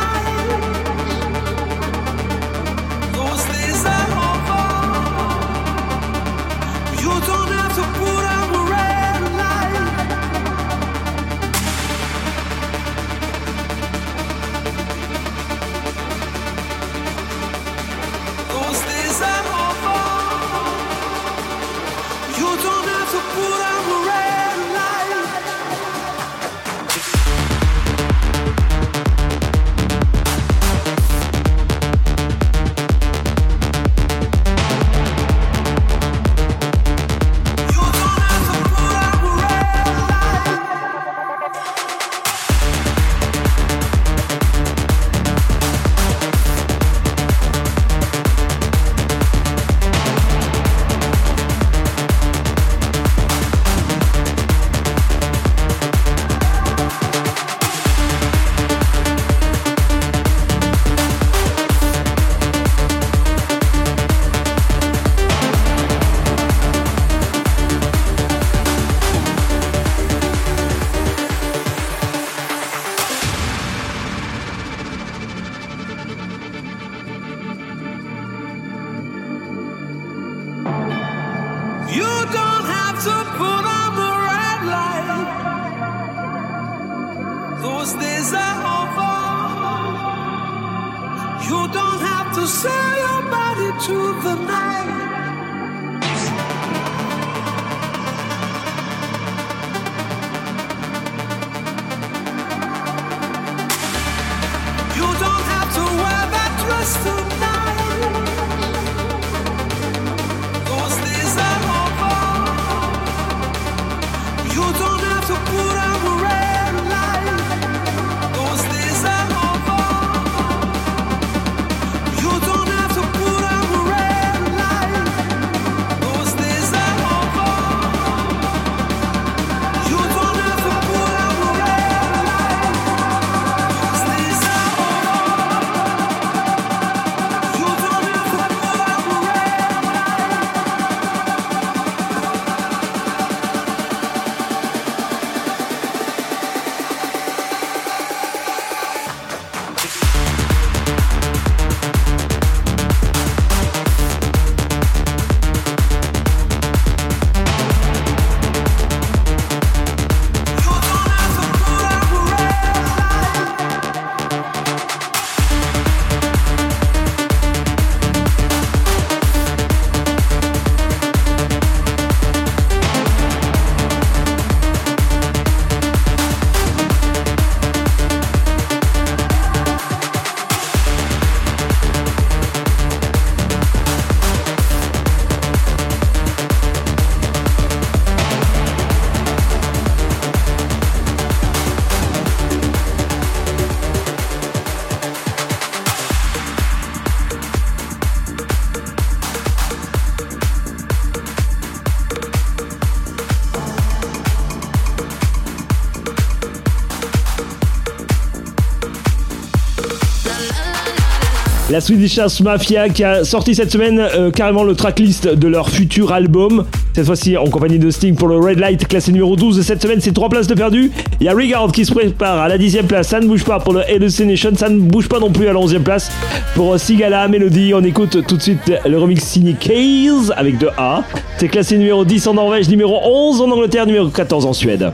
La 211.71 211.81
Swedish 211.81 212.19
House 212.19 212.41
Mafia 212.41 212.89
qui 212.89 213.05
a 213.05 213.23
sorti 213.23 213.55
cette 213.55 213.71
semaine 213.71 214.01
euh, 214.01 214.33
carrément 214.33 214.65
le 214.65 214.75
tracklist 214.75 215.29
de 215.29 215.47
leur 215.47 215.71
futur 215.71 216.13
album. 216.13 216.65
Cette 216.95 217.07
fois-ci 217.07 217.37
en 217.37 217.45
compagnie 217.45 217.79
de 217.79 217.91
Sting 217.93 218.17
pour 218.17 218.27
le 218.27 218.39
Red 218.39 218.59
Light 218.59 218.89
classé 218.89 219.13
numéro 219.13 219.37
12 219.37 219.63
cette 219.63 219.81
semaine, 219.81 220.01
c'est 220.01 220.13
3 220.13 220.31
places 220.31 220.49
de 220.49 220.55
perdu. 220.55 220.91
Il 221.21 221.27
y 221.27 221.29
a 221.29 221.33
Regard 221.33 221.71
qui 221.71 221.85
se 221.85 221.93
prépare 221.93 222.39
à 222.39 222.49
la 222.49 222.59
10 222.59 222.79
place, 222.89 223.07
ça 223.07 223.21
ne 223.21 223.27
bouge 223.29 223.45
pas 223.45 223.61
pour 223.61 223.73
le 223.73 223.89
Hallucination, 223.89 224.51
ça 224.57 224.69
ne 224.69 224.81
bouge 224.81 225.09
pas 225.09 225.21
non 225.21 225.31
plus 225.31 225.47
à 225.47 225.53
la 225.53 225.61
11 225.61 225.79
place. 225.85 226.11
Pour 226.57 226.77
Sigala 226.77 227.29
Melody, 227.29 227.73
on 227.73 227.85
écoute 227.85 228.27
tout 228.27 228.37
de 228.37 228.43
suite 228.43 228.73
le 228.85 228.99
remix 228.99 229.23
signé 229.23 229.55
Case 229.55 230.35
avec 230.37 230.59
de 230.59 230.71
A. 230.77 231.05
C'est 231.37 231.49
classé 231.49 231.79
numéro 231.79 232.05
10 232.05 232.27
en 232.27 232.35
Norvège, 232.35 232.69
numéro 232.69 232.99
11 233.05 233.43
en 233.43 233.51
Angleterre, 233.53 233.87
numéro 233.87 234.09
14 234.09 234.45
en 234.45 234.53
Suède. 234.53 234.91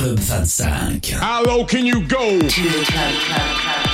Club 0.00 0.18
25. 0.18 1.04
How 1.20 1.42
low 1.42 1.62
can 1.66 1.84
you 1.84 2.00
go? 2.06 2.38
To 2.40 2.62
the 2.62 2.84
club, 2.86 3.14
club, 3.14 3.56
club. 3.58 3.89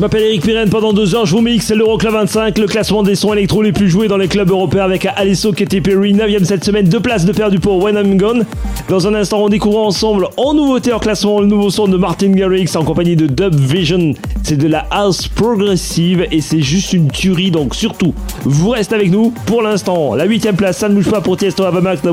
M'appelle 0.00 0.22
Eric 0.22 0.42
Pirenne, 0.42 0.70
pendant 0.70 0.94
deux 0.94 1.14
heures 1.14 1.26
je 1.26 1.34
vous 1.34 1.42
mixe 1.42 1.70
l'Euroclub 1.70 2.14
25, 2.14 2.56
le 2.56 2.66
classement 2.66 3.02
des 3.02 3.14
sons 3.14 3.34
électro 3.34 3.60
les 3.60 3.72
plus 3.72 3.90
joués 3.90 4.08
dans 4.08 4.16
les 4.16 4.28
clubs 4.28 4.48
européens 4.48 4.84
avec 4.84 5.04
Alesso, 5.04 5.52
Katy 5.52 5.82
Perry, 5.82 6.14
9ème 6.14 6.44
cette 6.44 6.64
semaine, 6.64 6.88
deux 6.88 7.00
places 7.00 7.26
de 7.26 7.32
perdu 7.32 7.58
pour 7.58 7.82
When 7.82 7.96
I'm 7.96 8.16
Gone. 8.16 8.46
Dans 8.88 9.06
un 9.06 9.14
instant 9.14 9.44
on 9.44 9.50
découvre 9.50 9.80
ensemble 9.80 10.28
en 10.38 10.54
nouveauté 10.54 10.94
en 10.94 11.00
classement 11.00 11.40
le 11.40 11.46
nouveau 11.46 11.68
son 11.68 11.86
de 11.86 11.98
Martin 11.98 12.30
Garrix 12.30 12.70
en 12.76 12.84
compagnie 12.84 13.14
de 13.14 13.26
Dub 13.26 13.54
Vision. 13.54 14.14
C'est 14.42 14.56
de 14.56 14.68
la 14.68 14.86
house 14.90 15.28
progressive 15.28 16.26
et 16.30 16.40
c'est 16.40 16.62
juste 16.62 16.94
une 16.94 17.10
tuerie 17.10 17.50
donc 17.50 17.74
surtout 17.74 18.14
vous 18.44 18.70
restez 18.70 18.94
avec 18.94 19.10
nous 19.10 19.34
pour 19.44 19.60
l'instant. 19.60 20.14
La 20.14 20.26
8ème 20.26 20.56
place 20.56 20.78
ça 20.78 20.88
ne 20.88 20.94
bouge 20.94 21.10
pas 21.10 21.20
pour 21.20 21.36
Tiesto 21.36 21.64
Avamax 21.64 22.00
de 22.00 22.10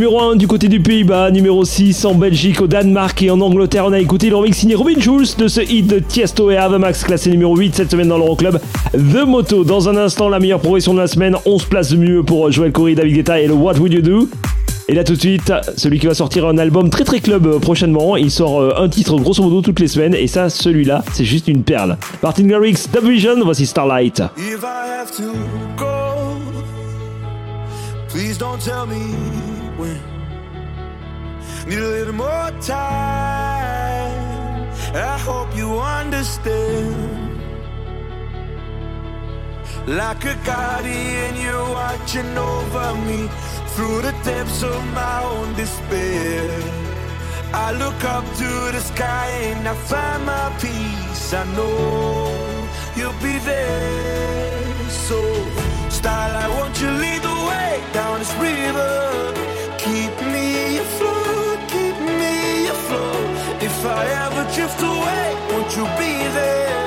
Numéro 0.00 0.18
1 0.18 0.36
du 0.36 0.46
côté 0.46 0.68
du 0.68 0.80
Pays-Bas, 0.80 1.30
numéro 1.30 1.62
6 1.62 2.06
en 2.06 2.14
Belgique, 2.14 2.62
au 2.62 2.66
Danemark 2.66 3.22
et 3.22 3.30
en 3.30 3.38
Angleterre, 3.38 3.84
on 3.84 3.92
a 3.92 4.00
écouté 4.00 4.30
le 4.30 4.36
remix 4.36 4.56
signé 4.56 4.74
Robin 4.74 4.98
Schulz 4.98 5.36
de 5.36 5.46
ce 5.46 5.60
hit 5.60 5.86
de 5.88 5.98
Tiesto 5.98 6.50
et 6.50 6.56
Avamax, 6.56 7.04
classé 7.04 7.28
numéro 7.28 7.54
8 7.54 7.74
cette 7.74 7.90
semaine 7.90 8.08
dans 8.08 8.16
l'Euroclub. 8.16 8.58
The 8.94 9.26
Moto, 9.26 9.62
dans 9.62 9.90
un 9.90 9.98
instant, 9.98 10.30
la 10.30 10.38
meilleure 10.38 10.60
progression 10.60 10.94
de 10.94 11.00
la 11.00 11.06
semaine, 11.06 11.36
11 11.44 11.64
places 11.66 11.90
de 11.90 11.98
mieux 11.98 12.22
pour 12.22 12.50
Joel 12.50 12.72
Corey, 12.72 12.94
David 12.94 13.14
Guetta 13.14 13.40
et 13.42 13.46
le 13.46 13.52
What 13.52 13.74
Would 13.74 13.92
You 13.92 14.00
Do 14.00 14.28
et 14.88 14.94
là 14.94 15.04
tout 15.04 15.12
de 15.12 15.20
suite, 15.20 15.52
celui 15.76 15.98
qui 15.98 16.06
va 16.06 16.14
sortir 16.14 16.46
un 16.46 16.56
album 16.56 16.88
très 16.88 17.04
très 17.04 17.20
club 17.20 17.46
euh, 17.46 17.58
prochainement, 17.58 18.16
il 18.16 18.30
sort 18.30 18.58
euh, 18.58 18.72
un 18.78 18.88
titre 18.88 19.18
grosso 19.18 19.42
modo 19.42 19.60
toutes 19.60 19.80
les 19.80 19.88
semaines 19.88 20.14
et 20.14 20.28
ça 20.28 20.48
celui-là 20.48 21.04
c'est 21.12 21.26
juste 21.26 21.46
une 21.46 21.62
perle. 21.62 21.98
Martin 22.22 22.44
Garrix, 22.44 22.88
Dub 22.90 23.04
Vision, 23.04 23.34
voici 23.44 23.66
Starlight. 23.66 24.22
If 24.38 24.62
I 24.62 24.98
have 24.98 25.14
to 25.18 25.34
go, 25.76 26.38
please 28.08 28.38
don't 28.38 28.58
tell 28.58 28.86
me 28.86 29.49
when. 29.80 30.00
Need 31.66 31.78
a 31.78 31.90
little 31.96 32.18
more 32.26 32.50
time. 32.60 34.20
I 35.12 35.16
hope 35.28 35.50
you 35.60 35.68
understand. 35.78 37.20
Like 39.86 40.24
a 40.24 40.36
guardian, 40.44 41.32
you're 41.44 41.70
watching 41.80 42.32
over 42.36 42.88
me 43.08 43.20
through 43.74 44.02
the 44.06 44.14
depths 44.24 44.62
of 44.62 44.80
my 45.00 45.16
own 45.32 45.48
despair. 45.54 46.50
I 47.52 47.72
look 47.82 48.00
up 48.04 48.24
to 48.40 48.50
the 48.74 48.80
sky 48.92 49.28
and 49.50 49.66
I 49.66 49.74
find 49.90 50.20
my 50.24 50.46
peace. 50.60 51.32
I 51.32 51.44
know 51.56 52.30
you'll 52.96 53.20
be 53.28 53.36
there. 53.50 54.88
So, 55.06 55.18
starlight, 55.88 56.50
won't 56.56 56.76
you 56.80 56.90
lead 57.02 57.22
the 57.22 57.36
way 57.48 57.72
down 57.92 58.18
this 58.20 58.34
river? 58.34 59.30
Keep 59.82 60.20
me 60.26 60.76
afloat, 60.76 61.58
keep 61.68 61.96
me 62.20 62.68
afloat. 62.68 63.62
If 63.62 63.86
I 63.86 64.04
ever 64.26 64.44
drift 64.54 64.78
away, 64.78 65.34
won't 65.50 65.74
you 65.74 65.84
be 65.96 66.12
there? 66.36 66.79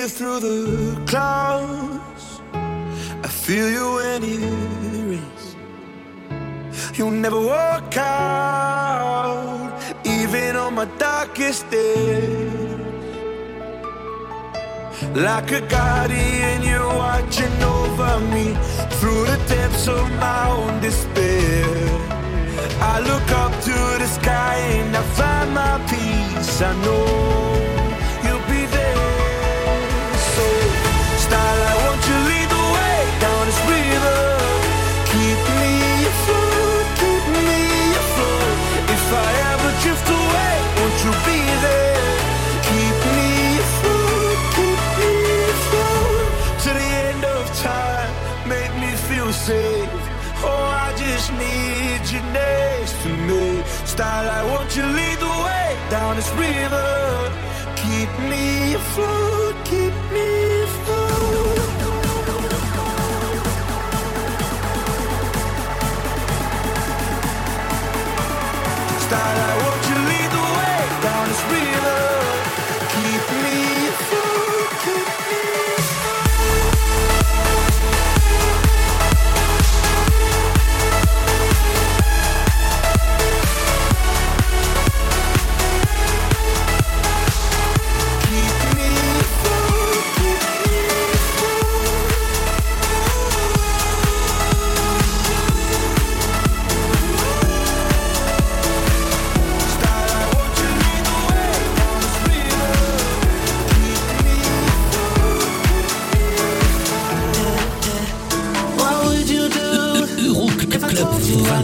you 0.00 0.08
through 0.08 0.40
the 0.40 1.04
clouds. 1.06 2.40
I 3.26 3.28
feel 3.28 3.68
you 3.68 3.86
when 3.96 4.22
it 4.34 4.40
rains. 5.10 5.44
You'll 6.96 7.18
never 7.26 7.40
walk 7.40 7.94
out, 7.98 9.70
even 10.04 10.56
on 10.56 10.74
my 10.74 10.86
darkest 11.06 11.70
days. 11.70 12.80
Like 15.14 15.50
a 15.52 15.60
guardian, 15.76 16.62
you're 16.62 16.94
watching 17.06 17.56
over 17.62 18.20
me 18.34 18.46
through 18.98 19.24
the 19.32 19.38
depths 19.48 19.86
of 19.86 20.04
my 20.24 20.48
own 20.56 20.80
despair. 20.80 21.66
I 22.92 23.00
look 23.10 23.28
up 23.42 23.52
to 23.68 23.76
the 24.02 24.08
sky 24.18 24.56
and 24.78 24.96
I 24.96 25.02
find 25.18 25.48
my 25.62 25.74
peace. 25.90 26.62
I 26.62 26.72
know. 26.84 27.49
Me. 54.00 54.06
Starlight, 54.06 54.46
won't 54.46 54.76
you 54.76 54.82
lead 54.82 55.18
the 55.18 55.26
way 55.26 55.76
down 55.90 56.16
this 56.16 56.30
river? 56.32 57.32
Keep 57.76 58.08
me 58.30 58.74
afloat, 58.74 59.56
keep 59.64 59.94
me 60.12 60.62
afloat. 60.62 61.58
Starlight, 69.06 69.62
won't 69.62 69.74
you 69.74 69.79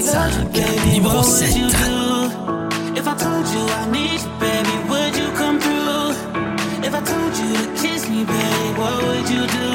5, 0.06 0.38
numéro 0.92 1.22
7. 1.22 1.66
If 2.94 3.08
I 3.08 3.14
told 3.16 3.46
you 3.48 3.66
I 3.66 3.86
need 3.90 4.20
you, 4.20 4.30
baby, 4.38 4.74
would 4.88 5.16
you 5.16 5.28
come 5.36 5.58
through? 5.58 6.14
If 6.84 6.94
I 6.94 7.00
told 7.00 7.36
you 7.36 7.52
to 7.54 7.82
kiss 7.82 8.08
me, 8.08 8.24
baby, 8.24 8.78
what 8.78 9.02
would 9.02 9.28
you 9.28 9.46
do? 9.46 9.65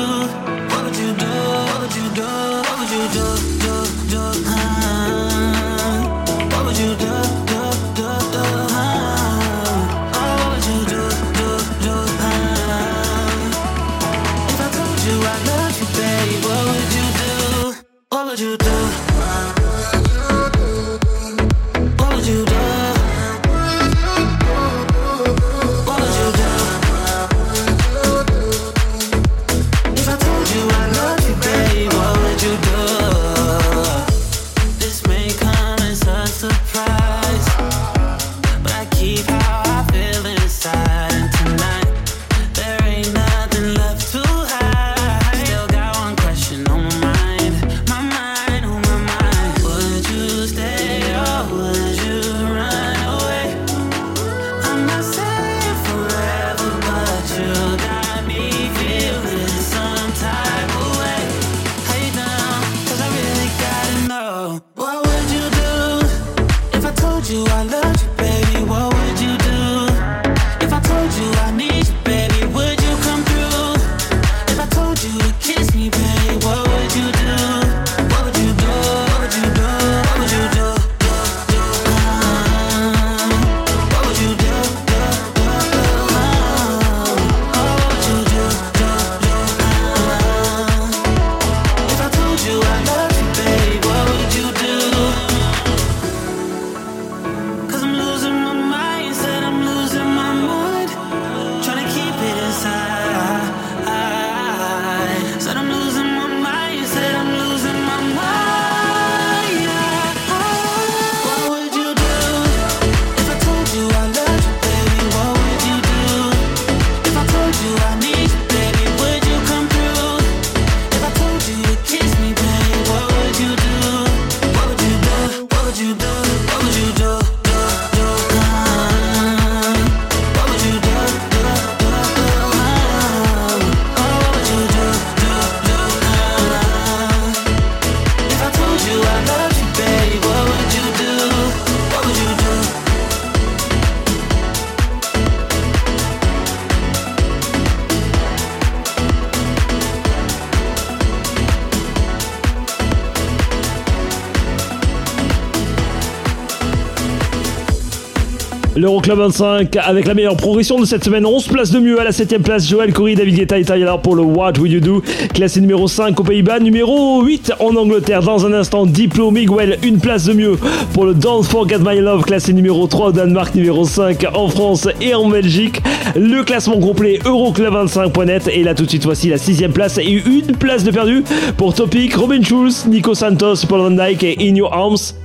Euroclub 159.02 159.18
25 159.18 159.78
avec 159.78 160.06
la 160.06 160.14
meilleure 160.14 160.38
progression 160.38 160.80
de 160.80 160.86
cette 160.86 161.04
semaine. 161.04 161.26
11 161.26 161.48
places 161.48 161.72
de 161.72 161.80
mieux 161.80 162.00
à 162.00 162.04
la 162.04 162.12
7ème 162.12 162.44
place. 162.44 162.68
Joël 162.68 162.94
Corey, 162.94 163.16
David 163.16 163.36
Guetta 163.36 163.58
et 163.58 163.66
pour 164.04 164.16
le 164.16 164.22
What 164.22 164.60
Will 164.60 164.74
You 164.74 164.80
Do? 164.80 165.04
Classé 165.34 165.60
numéro 165.60 165.88
5 165.88 166.20
aux 166.20 166.24
Pays-Bas, 166.24 166.60
numéro 166.60 167.24
8 167.24 167.54
en 167.60 167.76
Angleterre. 167.76 168.22
Dans 168.22 168.46
un 168.46 168.54
instant, 168.54 168.86
Diplo 168.86 169.32
Miguel, 169.32 169.80
une 169.82 169.98
place 169.98 170.26
de 170.26 170.34
mieux 170.34 170.56
pour 170.94 171.06
le 171.06 171.16
Don't 171.16 171.42
Forget 171.42 171.80
My 171.80 172.00
Love. 172.00 172.26
Classé 172.26 172.54
numéro 172.54 172.86
3 172.86 173.08
au 173.08 173.12
Danemark, 173.12 173.56
numéro 173.56 173.86
5 173.86 174.24
en 174.36 174.50
France 174.50 174.88
et 175.02 175.16
en 175.16 175.30
Belgique. 175.30 175.82
Le 176.16 176.44
classement 176.44 176.80
complet 176.80 177.18
Euroclub25.net. 177.26 178.50
Et 178.54 178.64
là, 178.64 178.76
tout 178.76 178.84
de 178.84 178.90
suite, 178.90 179.06
voici 179.06 179.30
la 179.30 179.38
6ème 179.38 179.72
place 179.72 179.98
et 179.98 180.12
une 180.12 180.56
place 180.58 180.84
de 180.84 180.92
perdu 180.92 181.24
pour 181.58 181.74
Topic, 181.74 182.14
Robin 182.14 182.44
Schulz, 182.44 182.86
Nico 182.88 183.16
Santos, 183.16 183.66
Paul 183.68 183.80
Van 183.80 184.06
Dyke 184.06 184.24
et 184.24 184.38
In 184.42 184.56
Your 184.56 184.72
Arms. 184.72 185.21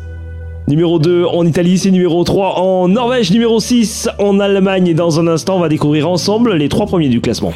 Numéro 0.69 0.99
2 0.99 1.27
en 1.27 1.47
Italie, 1.47 1.79
c'est 1.79 1.93
numéro 1.93 2.25
3 2.25 2.59
en 2.59 2.89
Norvège, 2.89 3.31
numéro 3.31 3.61
6 3.61 4.09
en 4.19 4.41
Allemagne. 4.41 4.89
Et 4.89 4.95
dans 4.95 5.21
un 5.21 5.29
instant, 5.29 5.57
on 5.57 5.61
va 5.61 5.69
découvrir 5.69 6.09
ensemble 6.09 6.55
les 6.55 6.69
trois 6.69 6.87
premiers 6.87 7.09
du 7.09 7.21
classement. 7.21 7.53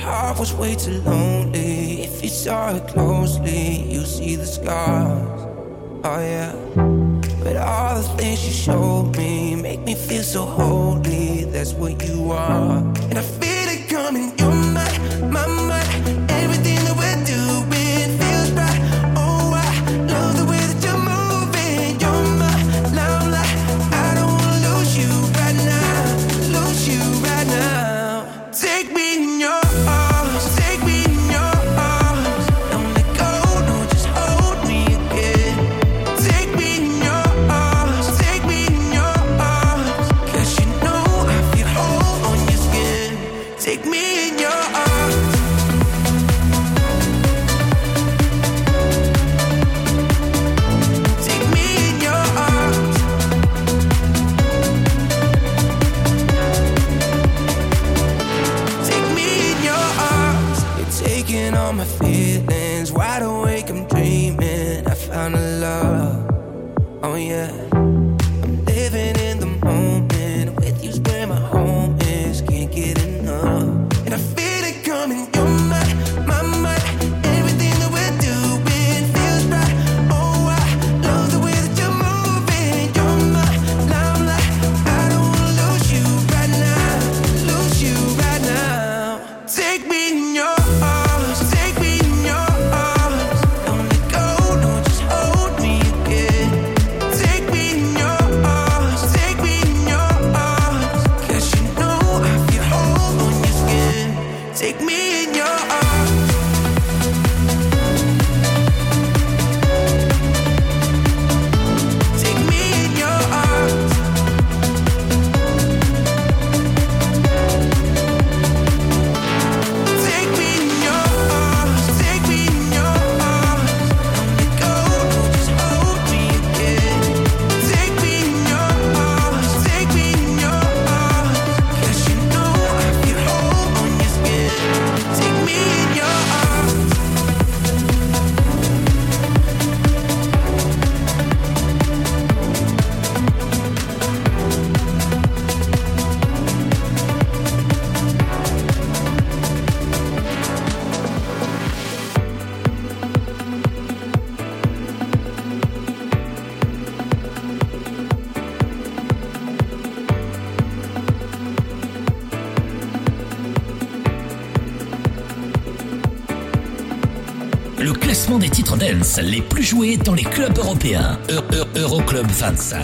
Les 169.23 169.43
plus 169.43 169.65
joués 169.65 169.97
dans 169.97 170.15
les 170.15 170.23
clubs 170.23 170.57
européens. 170.57 171.19
E, 171.29 171.41
e, 171.53 171.79
Euroclub 171.79 172.27
-Euro 172.27 172.33
25. 172.33 172.81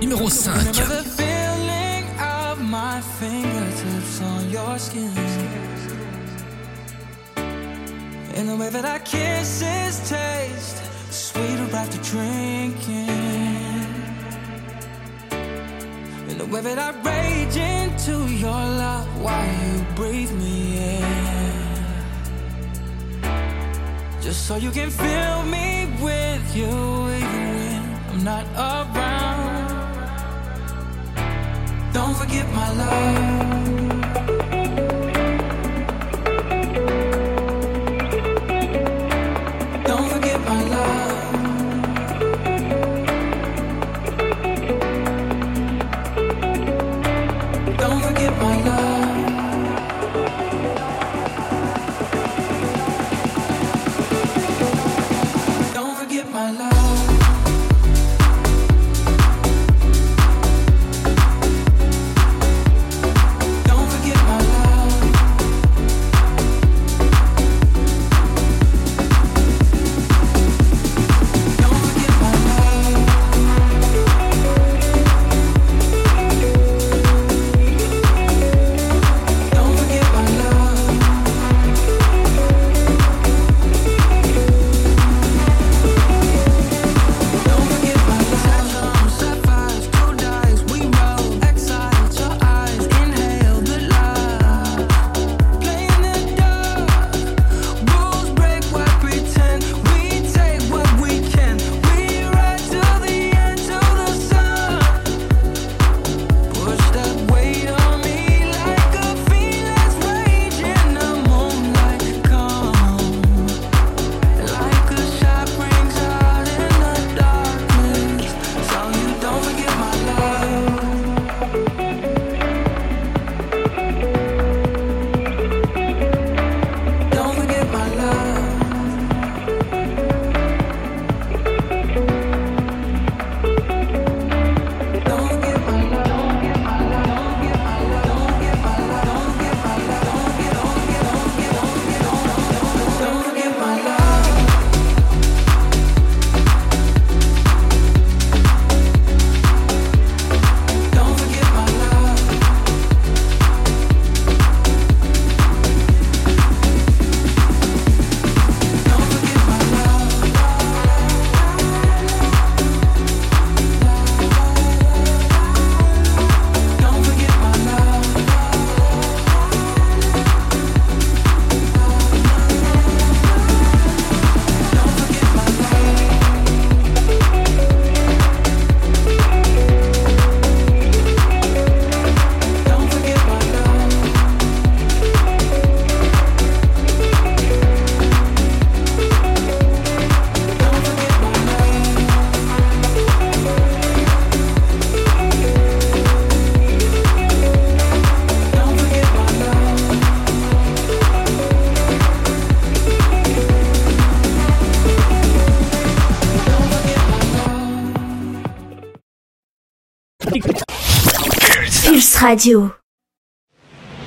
Numéro 0.00 0.30
5. 0.30 0.91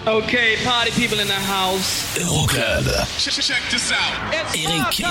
Okay, 0.07 0.55
party 0.65 0.89
people 0.99 1.19
in 1.19 1.27
the 1.27 1.33
house. 1.33 2.17
Check, 3.19 3.61
this 3.69 3.91
out. 3.91 4.33
Eric, 4.33 5.05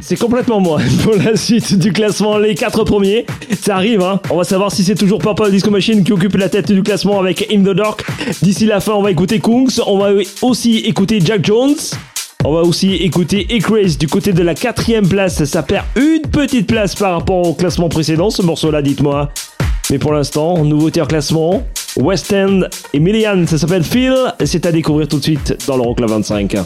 C'est 0.00 0.16
complètement 0.16 0.58
moi 0.58 0.80
pour 1.04 1.16
la 1.16 1.36
suite 1.36 1.78
du 1.78 1.92
classement. 1.92 2.38
Les 2.38 2.54
quatre 2.54 2.84
premiers, 2.84 3.26
ça 3.60 3.76
arrive. 3.76 4.00
Hein. 4.00 4.20
On 4.30 4.38
va 4.38 4.44
savoir 4.44 4.72
si 4.72 4.84
c'est 4.84 4.94
toujours 4.94 5.18
Purple 5.18 5.50
Disco 5.50 5.70
Machine 5.70 6.02
qui 6.02 6.12
occupe 6.12 6.36
la 6.36 6.48
tête 6.48 6.72
du 6.72 6.82
classement 6.82 7.20
avec 7.20 7.46
In 7.52 7.60
the 7.60 7.76
Dark. 7.76 8.06
D'ici 8.40 8.64
la 8.64 8.80
fin, 8.80 8.92
on 8.92 9.02
va 9.02 9.10
écouter 9.10 9.38
Kungs. 9.38 9.82
On 9.86 9.98
va 9.98 10.12
aussi 10.40 10.78
écouter 10.78 11.20
Jack 11.22 11.44
Jones. 11.44 11.76
On 12.44 12.52
va 12.52 12.62
aussi 12.62 12.94
écouter 12.94 13.46
Ecraze 13.50 13.96
du 13.98 14.08
côté 14.08 14.32
de 14.32 14.42
la 14.42 14.54
quatrième 14.54 15.06
place. 15.06 15.44
Ça 15.44 15.62
perd 15.62 15.84
une 15.94 16.22
petite 16.22 16.66
place 16.66 16.96
par 16.96 17.12
rapport 17.12 17.46
au 17.46 17.54
classement 17.54 17.88
précédent. 17.88 18.30
Ce 18.30 18.42
morceau-là, 18.42 18.82
dites-moi. 18.82 19.30
Mais 19.92 19.98
pour 19.98 20.14
l'instant, 20.14 20.64
nouveauté 20.64 21.02
en 21.02 21.06
classement, 21.06 21.62
West 21.98 22.32
End 22.32 22.62
et 22.94 22.98
Millian, 22.98 23.46
ça 23.46 23.58
s'appelle 23.58 23.84
Phil, 23.84 24.14
et 24.40 24.46
c'est 24.46 24.64
à 24.64 24.72
découvrir 24.72 25.06
tout 25.06 25.18
de 25.18 25.22
suite 25.22 25.66
dans 25.66 25.76
l'Euroclub 25.76 26.08
25. 26.08 26.56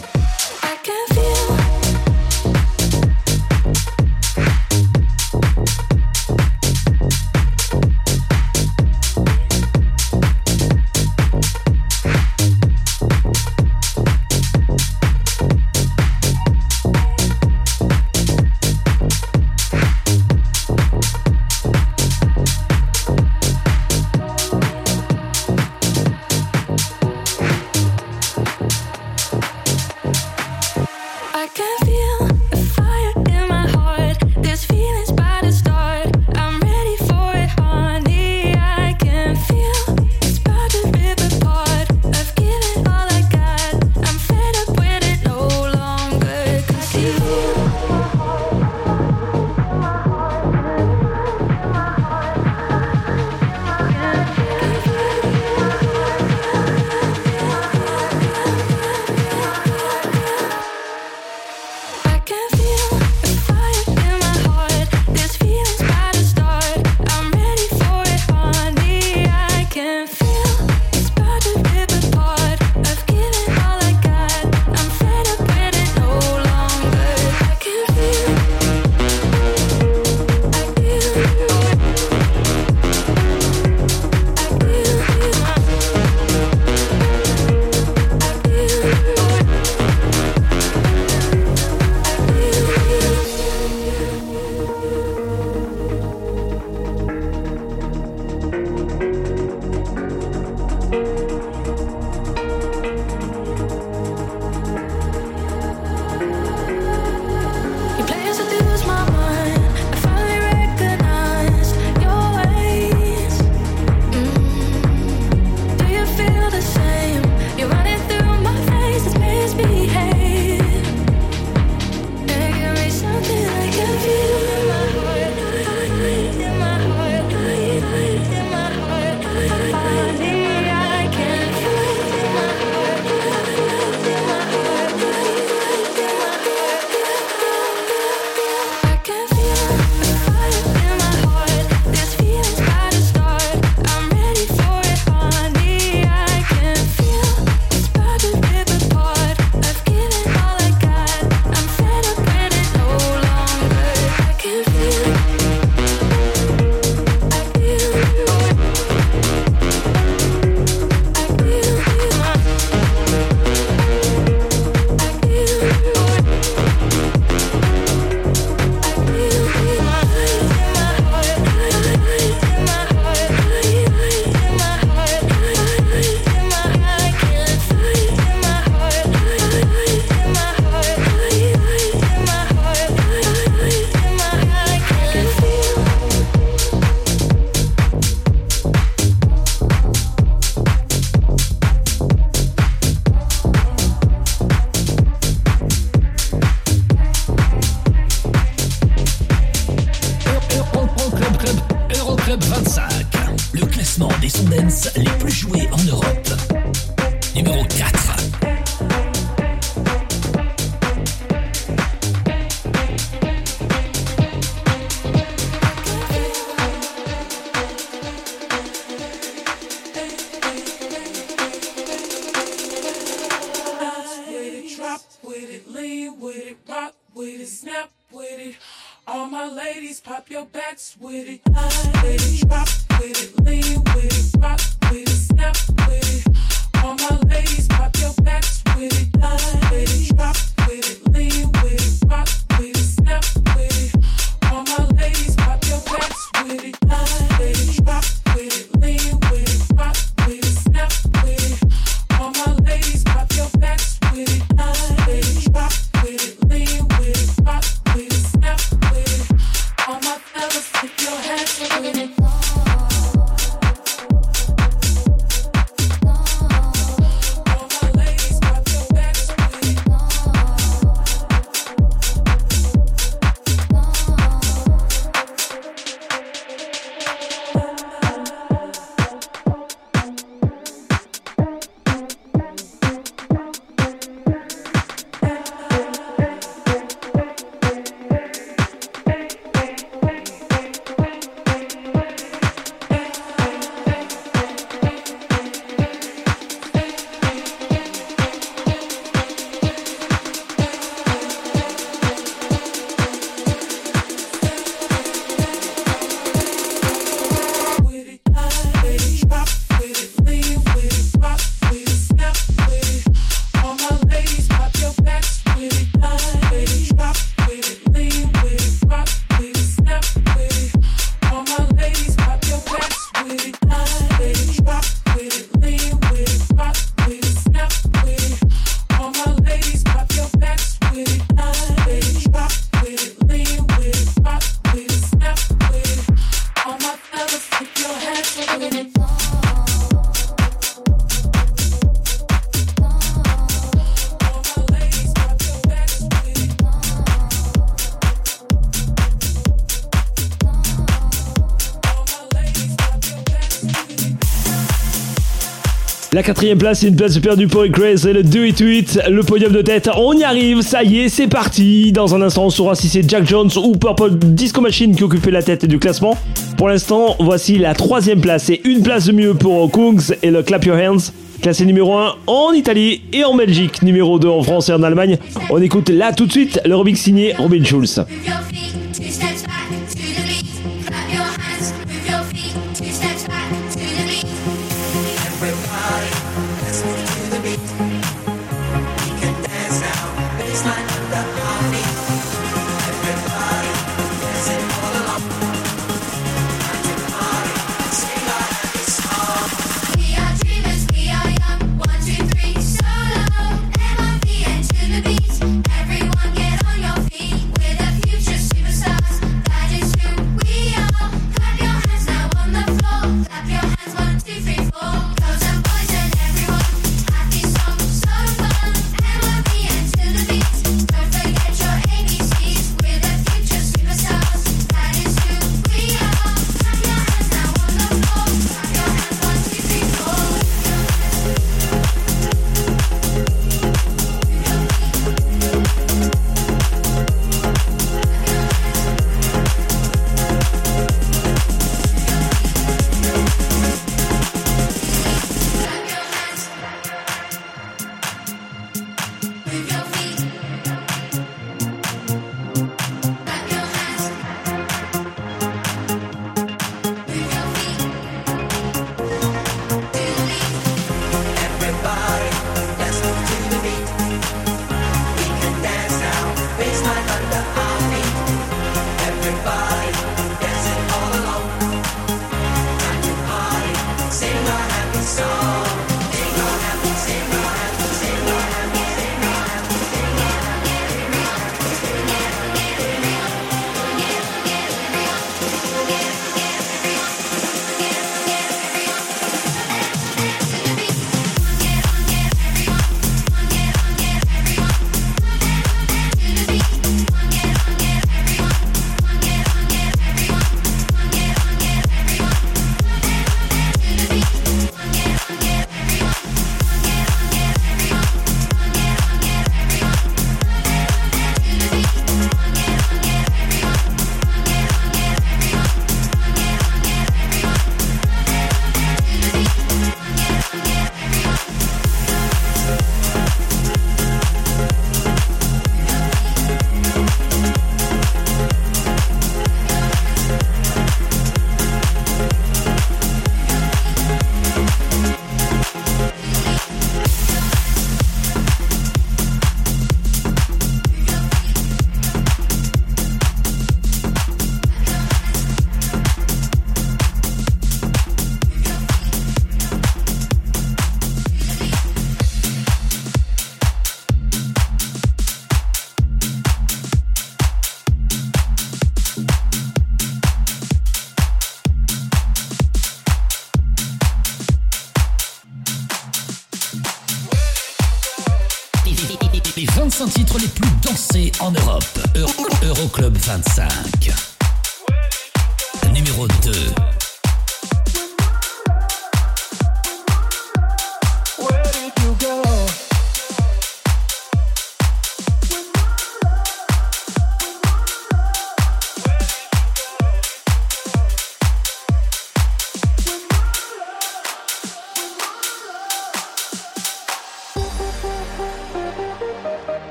La 356.17 356.23
quatrième 356.23 356.57
place, 356.57 356.79
c'est 356.79 356.87
une 356.87 356.95
place 356.95 357.15
perdue 357.19 357.45
pour 357.45 357.67
Grace 357.67 358.05
et 358.05 358.11
le 358.11 358.23
2 358.23 358.45
et 358.45 358.55
8, 358.57 359.01
le 359.07 359.21
podium 359.21 359.53
de 359.53 359.61
tête. 359.61 359.87
On 359.97 360.13
y 360.13 360.23
arrive, 360.23 360.61
ça 360.61 360.81
y 360.81 361.01
est, 361.01 361.09
c'est 361.09 361.27
parti. 361.27 361.91
Dans 361.91 362.15
un 362.15 362.23
instant, 362.23 362.45
on 362.45 362.49
saura 362.49 362.73
si 362.73 362.89
c'est 362.89 363.07
Jack 363.07 363.27
Jones 363.27 363.51
ou 363.55 363.73
Purple 363.73 364.15
Disco 364.15 364.59
Machine 364.59 364.95
qui 364.95 365.03
occupait 365.03 365.29
la 365.29 365.43
tête 365.43 365.67
du 365.67 365.77
classement. 365.77 366.17
Pour 366.57 366.69
l'instant, 366.69 367.15
voici 367.19 367.59
la 367.59 367.75
troisième 367.75 368.19
place. 368.19 368.49
et 368.49 368.67
une 368.67 368.81
place 368.81 369.05
de 369.05 369.11
mieux 369.11 369.35
pour 369.35 369.71
Kungs 369.71 370.15
et 370.23 370.31
le 370.31 370.41
Clap 370.41 370.65
Your 370.65 370.77
Hands. 370.77 371.11
Classé 371.43 371.65
numéro 371.65 371.93
1 371.95 372.15
en 372.25 372.51
Italie 372.51 373.03
et 373.13 373.23
en 373.23 373.35
Belgique, 373.35 373.83
numéro 373.83 374.17
2 374.17 374.27
en 374.27 374.41
France 374.41 374.69
et 374.69 374.73
en 374.73 374.81
Allemagne. 374.81 375.19
On 375.51 375.61
écoute 375.61 375.89
là 375.89 376.13
tout 376.13 376.25
de 376.25 376.31
suite 376.31 376.59
le 376.65 376.75
remix 376.75 376.99
signé 376.99 377.35
Robin 377.37 377.63
Schulz. 377.63 378.03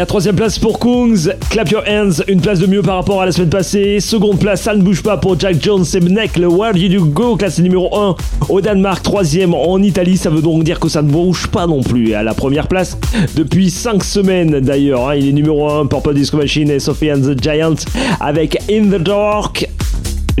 La 0.00 0.06
troisième 0.06 0.34
place 0.34 0.58
pour 0.58 0.78
Kungs, 0.78 1.28
Clap 1.50 1.68
Your 1.68 1.82
Hands, 1.86 2.22
une 2.26 2.40
place 2.40 2.58
de 2.58 2.66
mieux 2.66 2.80
par 2.80 2.94
rapport 2.94 3.20
à 3.20 3.26
la 3.26 3.32
semaine 3.32 3.50
passée. 3.50 4.00
Seconde 4.00 4.38
place, 4.38 4.62
ça 4.62 4.74
ne 4.74 4.80
bouge 4.80 5.02
pas 5.02 5.18
pour 5.18 5.38
Jack 5.38 5.62
Jones 5.62 5.84
et 5.92 6.00
Mnek, 6.00 6.38
le 6.38 6.48
Where 6.48 6.72
Did 6.72 6.92
You 6.92 7.04
Go, 7.04 7.36
classé 7.36 7.60
numéro 7.60 7.94
1 7.94 8.16
au 8.48 8.62
Danemark, 8.62 9.02
troisième 9.02 9.52
en 9.52 9.76
Italie. 9.82 10.16
Ça 10.16 10.30
veut 10.30 10.40
donc 10.40 10.64
dire 10.64 10.80
que 10.80 10.88
ça 10.88 11.02
ne 11.02 11.10
bouge 11.10 11.48
pas 11.48 11.66
non 11.66 11.82
plus 11.82 12.14
à 12.14 12.22
la 12.22 12.32
première 12.32 12.66
place 12.66 12.96
depuis 13.36 13.68
5 13.68 14.02
semaines 14.02 14.60
d'ailleurs. 14.60 15.10
Hein, 15.10 15.16
il 15.16 15.28
est 15.28 15.32
numéro 15.32 15.68
1, 15.68 15.84
Purple 15.84 16.14
Disco 16.14 16.38
Machine 16.38 16.70
et 16.70 16.78
Sophie 16.78 17.12
and 17.12 17.20
the 17.20 17.38
Giant 17.38 17.74
avec 18.20 18.56
In 18.70 18.84
the 18.84 19.02
Dark. 19.02 19.68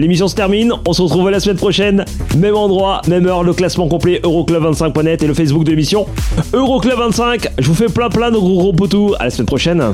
L'émission 0.00 0.28
se 0.28 0.34
termine, 0.34 0.72
on 0.88 0.94
se 0.94 1.02
retrouve 1.02 1.28
la 1.28 1.40
semaine 1.40 1.58
prochaine, 1.58 2.06
même 2.38 2.56
endroit, 2.56 3.02
même 3.06 3.26
heure, 3.26 3.44
le 3.44 3.52
classement 3.52 3.86
complet 3.86 4.18
Euroclub25.net 4.24 5.22
et 5.22 5.26
le 5.26 5.34
Facebook 5.34 5.64
de 5.64 5.70
l'émission 5.72 6.06
Euroclub25. 6.54 7.48
Je 7.58 7.68
vous 7.68 7.74
fais 7.74 7.90
plein 7.90 8.08
plein 8.08 8.30
de 8.30 8.38
gros 8.38 8.60
gros 8.60 8.72
potous, 8.72 9.14
à 9.18 9.24
la 9.24 9.30
semaine 9.30 9.44
prochaine. 9.44 9.92